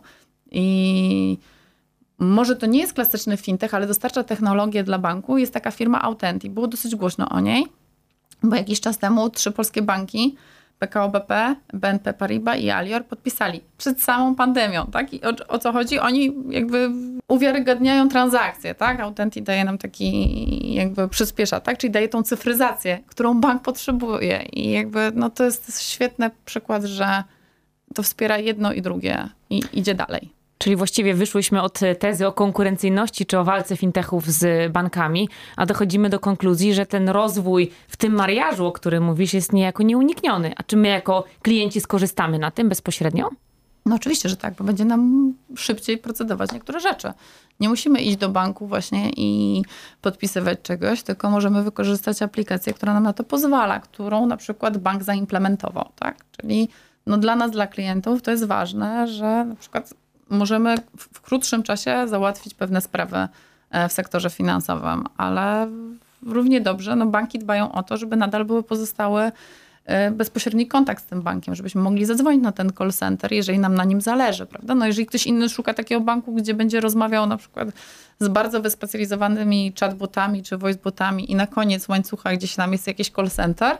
I 0.51 1.37
może 2.19 2.55
to 2.55 2.65
nie 2.65 2.79
jest 2.79 2.93
klasyczny 2.93 3.37
fintech, 3.37 3.73
ale 3.73 3.87
dostarcza 3.87 4.23
technologię 4.23 4.83
dla 4.83 4.99
banku. 4.99 5.37
Jest 5.37 5.53
taka 5.53 5.71
firma 5.71 6.01
Authenti. 6.01 6.49
Było 6.49 6.67
dosyć 6.67 6.95
głośno 6.95 7.29
o 7.29 7.39
niej, 7.39 7.65
bo 8.43 8.55
jakiś 8.55 8.79
czas 8.79 8.97
temu 8.97 9.29
trzy 9.29 9.51
polskie 9.51 9.81
banki 9.81 10.35
PKO 10.79 11.09
BP, 11.09 11.55
BNP 11.73 12.13
Paribas 12.13 12.59
i 12.59 12.69
Alior 12.69 13.05
podpisali 13.05 13.61
przed 13.77 14.01
samą 14.01 14.35
pandemią, 14.35 14.85
tak? 14.85 15.13
I 15.13 15.21
o, 15.23 15.29
o, 15.47 15.59
co 15.59 15.71
chodzi? 15.71 15.99
Oni 15.99 16.33
jakby 16.49 16.89
uwiarygadniają 17.27 18.09
transakcje, 18.09 18.75
tak? 18.75 18.99
Authentic 18.99 19.45
daje 19.45 19.63
nam 19.63 19.77
taki, 19.77 20.73
jakby 20.73 21.07
przyspiesza, 21.07 21.59
tak? 21.59 21.77
Czyli 21.77 21.91
daje 21.91 22.09
tą 22.09 22.23
cyfryzację, 22.23 22.99
którą 23.07 23.41
bank 23.41 23.61
potrzebuje 23.61 24.43
i 24.53 24.71
jakby, 24.71 25.11
no 25.15 25.29
to 25.29 25.43
jest 25.43 25.81
świetny 25.81 26.31
przykład, 26.45 26.83
że 26.83 27.23
to 27.95 28.03
wspiera 28.03 28.37
jedno 28.37 28.73
i 28.73 28.81
drugie 28.81 29.29
i 29.49 29.61
idzie 29.73 29.95
dalej. 29.95 30.38
Czyli 30.61 30.75
właściwie 30.75 31.13
wyszłyśmy 31.13 31.61
od 31.61 31.79
tezy 31.99 32.27
o 32.27 32.33
konkurencyjności 32.33 33.25
czy 33.25 33.39
o 33.39 33.43
walce 33.43 33.77
fintechów 33.77 34.27
z 34.27 34.71
bankami, 34.71 35.29
a 35.55 35.65
dochodzimy 35.65 36.09
do 36.09 36.19
konkluzji, 36.19 36.73
że 36.73 36.85
ten 36.85 37.09
rozwój 37.09 37.71
w 37.87 37.97
tym 37.97 38.13
mariażu, 38.13 38.65
o 38.65 38.71
którym 38.71 39.03
mówisz, 39.03 39.33
jest 39.33 39.53
niejako 39.53 39.83
nieunikniony. 39.83 40.53
A 40.57 40.63
czy 40.63 40.77
my 40.77 40.87
jako 40.87 41.23
klienci 41.41 41.81
skorzystamy 41.81 42.39
na 42.39 42.51
tym 42.51 42.69
bezpośrednio? 42.69 43.29
No 43.85 43.95
oczywiście, 43.95 44.29
że 44.29 44.37
tak, 44.37 44.53
bo 44.53 44.63
będzie 44.63 44.85
nam 44.85 45.33
szybciej 45.55 45.97
procedować 45.97 46.51
niektóre 46.51 46.79
rzeczy. 46.79 47.13
Nie 47.59 47.69
musimy 47.69 48.01
iść 48.01 48.17
do 48.17 48.29
banku 48.29 48.67
właśnie 48.67 49.09
i 49.17 49.61
podpisywać 50.01 50.59
czegoś, 50.61 51.03
tylko 51.03 51.29
możemy 51.29 51.63
wykorzystać 51.63 52.21
aplikację, 52.21 52.73
która 52.73 52.93
nam 52.93 53.03
na 53.03 53.13
to 53.13 53.23
pozwala, 53.23 53.79
którą 53.79 54.25
na 54.25 54.37
przykład 54.37 54.77
bank 54.77 55.03
zaimplementował, 55.03 55.89
tak? 55.95 56.25
Czyli 56.37 56.69
no 57.05 57.17
dla 57.17 57.35
nas, 57.35 57.51
dla 57.51 57.67
klientów 57.67 58.21
to 58.21 58.31
jest 58.31 58.45
ważne, 58.45 59.07
że 59.07 59.45
na 59.45 59.55
przykład 59.55 59.93
możemy 60.29 60.75
w 60.97 61.21
krótszym 61.21 61.63
czasie 61.63 62.07
załatwić 62.07 62.53
pewne 62.53 62.81
sprawy 62.81 63.27
e, 63.71 63.89
w 63.89 63.93
sektorze 63.93 64.29
finansowym, 64.29 65.03
ale 65.17 65.67
równie 66.25 66.61
dobrze 66.61 66.95
no 66.95 67.05
banki 67.05 67.39
dbają 67.39 67.71
o 67.71 67.83
to, 67.83 67.97
żeby 67.97 68.15
nadal 68.15 68.45
były 68.45 68.63
pozostałe 68.63 69.31
e, 69.85 70.11
bezpośredni 70.11 70.67
kontakt 70.67 71.03
z 71.03 71.07
tym 71.07 71.21
bankiem, 71.21 71.55
żebyśmy 71.55 71.81
mogli 71.81 72.05
zadzwonić 72.05 72.43
na 72.43 72.51
ten 72.51 72.71
call 72.77 72.93
center, 72.93 73.31
jeżeli 73.33 73.59
nam 73.59 73.75
na 73.75 73.83
nim 73.83 74.01
zależy, 74.01 74.45
prawda? 74.45 74.75
No 74.75 74.87
jeżeli 74.87 75.05
ktoś 75.05 75.27
inny 75.27 75.49
szuka 75.49 75.73
takiego 75.73 76.01
banku, 76.01 76.35
gdzie 76.35 76.53
będzie 76.53 76.79
rozmawiał 76.79 77.25
na 77.27 77.37
przykład 77.37 77.67
z 78.19 78.27
bardzo 78.27 78.61
wyspecjalizowanymi 78.61 79.73
chatbotami 79.79 80.43
czy 80.43 80.57
voicebotami 80.57 81.31
i 81.31 81.35
na 81.35 81.47
koniec 81.47 81.87
łańcucha 81.87 82.33
gdzieś 82.33 82.55
tam 82.55 82.71
jest 82.71 82.87
jakiś 82.87 83.09
call 83.09 83.29
center, 83.29 83.77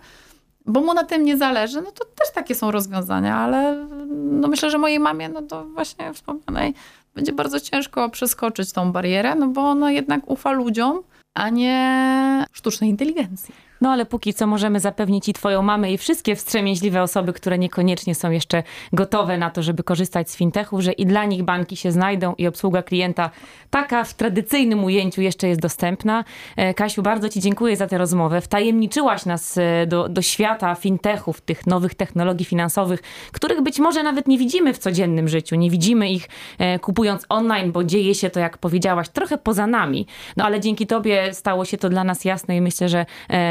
bo 0.69 0.81
mu 0.81 0.93
na 0.93 1.03
tym 1.03 1.25
nie 1.25 1.37
zależy, 1.37 1.81
no 1.81 1.91
to 1.91 2.05
też 2.05 2.31
takie 2.33 2.55
są 2.55 2.71
rozwiązania, 2.71 3.37
ale 3.37 3.85
no 4.15 4.47
myślę, 4.47 4.69
że 4.69 4.77
mojej 4.77 4.99
mamie, 4.99 5.29
no 5.29 5.41
to 5.41 5.65
właśnie 5.65 6.13
wspomnianej, 6.13 6.73
będzie 7.15 7.33
bardzo 7.33 7.59
ciężko 7.59 8.09
przeskoczyć 8.09 8.71
tą 8.71 8.91
barierę, 8.91 9.35
no 9.35 9.47
bo 9.47 9.61
ona 9.61 9.91
jednak 9.91 10.21
ufa 10.29 10.51
ludziom, 10.51 11.01
a 11.33 11.49
nie 11.49 12.45
sztucznej 12.51 12.89
inteligencji. 12.89 13.68
No 13.81 13.89
ale 13.89 14.05
póki 14.05 14.33
co 14.33 14.47
możemy 14.47 14.79
zapewnić 14.79 15.29
i 15.29 15.33
twoją 15.33 15.61
mamę 15.61 15.91
i 15.91 15.97
wszystkie 15.97 16.35
wstrzemięźliwe 16.35 17.01
osoby, 17.01 17.33
które 17.33 17.57
niekoniecznie 17.57 18.15
są 18.15 18.31
jeszcze 18.31 18.63
gotowe 18.93 19.37
na 19.37 19.49
to, 19.49 19.63
żeby 19.63 19.83
korzystać 19.83 20.29
z 20.29 20.35
fintechów, 20.35 20.81
że 20.81 20.91
i 20.91 21.05
dla 21.05 21.25
nich 21.25 21.43
banki 21.43 21.75
się 21.75 21.91
znajdą 21.91 22.33
i 22.37 22.47
obsługa 22.47 22.83
klienta 22.83 23.29
taka 23.69 24.03
w 24.03 24.13
tradycyjnym 24.13 24.83
ujęciu 24.83 25.21
jeszcze 25.21 25.47
jest 25.47 25.61
dostępna. 25.61 26.23
E, 26.55 26.73
Kasiu, 26.73 27.01
bardzo 27.01 27.29
ci 27.29 27.39
dziękuję 27.39 27.77
za 27.77 27.87
tę 27.87 27.97
rozmowę. 27.97 28.41
Wtajemniczyłaś 28.41 29.25
nas 29.25 29.57
e, 29.57 29.87
do, 29.87 30.09
do 30.09 30.21
świata 30.21 30.75
fintechów, 30.75 31.41
tych 31.41 31.67
nowych 31.67 31.95
technologii 31.95 32.45
finansowych, 32.45 33.01
których 33.31 33.61
być 33.61 33.79
może 33.79 34.03
nawet 34.03 34.27
nie 34.27 34.37
widzimy 34.37 34.73
w 34.73 34.77
codziennym 34.77 35.27
życiu. 35.27 35.55
Nie 35.55 35.69
widzimy 35.69 36.09
ich 36.09 36.29
e, 36.57 36.79
kupując 36.79 37.25
online, 37.29 37.71
bo 37.71 37.83
dzieje 37.83 38.15
się 38.15 38.29
to, 38.29 38.39
jak 38.39 38.57
powiedziałaś, 38.57 39.09
trochę 39.09 39.37
poza 39.37 39.67
nami. 39.67 40.07
No 40.37 40.45
ale 40.45 40.59
dzięki 40.59 40.87
tobie 40.87 41.33
stało 41.33 41.65
się 41.65 41.77
to 41.77 41.89
dla 41.89 42.03
nas 42.03 42.25
jasne 42.25 42.57
i 42.57 42.61
myślę, 42.61 42.89
że 42.89 43.05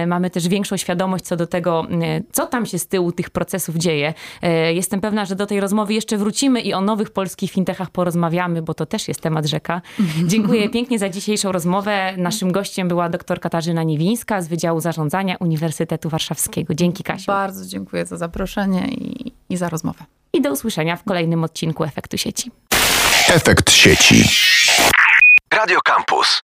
mamy 0.06 0.17
mamy 0.18 0.30
też 0.30 0.48
większą 0.48 0.76
świadomość 0.76 1.24
co 1.24 1.36
do 1.36 1.46
tego, 1.46 1.86
e, 2.02 2.20
co 2.32 2.46
tam 2.46 2.66
się 2.66 2.78
z 2.78 2.86
tyłu 2.86 3.12
tych 3.12 3.30
procesów 3.30 3.76
dzieje. 3.76 4.14
E, 4.42 4.74
jestem 4.74 5.00
pewna, 5.00 5.24
że 5.24 5.36
do 5.36 5.46
tej 5.46 5.60
rozmowy 5.60 5.94
jeszcze 5.94 6.16
wrócimy 6.16 6.60
i 6.60 6.74
o 6.74 6.80
nowych 6.80 7.10
polskich 7.10 7.50
fintechach 7.50 7.90
porozmawiamy, 7.90 8.62
bo 8.62 8.74
to 8.74 8.86
też 8.86 9.08
jest 9.08 9.20
temat 9.20 9.46
rzeka. 9.46 9.82
Dziękuję 10.32 10.68
pięknie 10.68 10.98
za 10.98 11.08
dzisiejszą 11.08 11.52
rozmowę. 11.52 12.14
Naszym 12.16 12.52
gościem 12.52 12.88
była 12.88 13.08
dr 13.08 13.40
Katarzyna 13.40 13.82
Niewińska 13.82 14.42
z 14.42 14.48
Wydziału 14.48 14.80
Zarządzania 14.80 15.36
Uniwersytetu 15.40 16.08
Warszawskiego. 16.08 16.74
Dzięki 16.74 17.04
Kasiu. 17.04 17.26
Bardzo 17.26 17.66
dziękuję 17.66 18.06
za 18.06 18.16
zaproszenie 18.16 18.88
i, 18.88 19.32
i 19.50 19.56
za 19.56 19.68
rozmowę. 19.68 20.04
I 20.32 20.42
do 20.42 20.52
usłyszenia 20.52 20.96
w 20.96 21.04
kolejnym 21.04 21.44
odcinku 21.44 21.84
Efektu 21.84 22.18
Sieci. 22.18 22.50
Efekt 23.28 23.70
sieci. 23.70 24.24
Radio 25.52 25.78
Campus. 25.84 26.42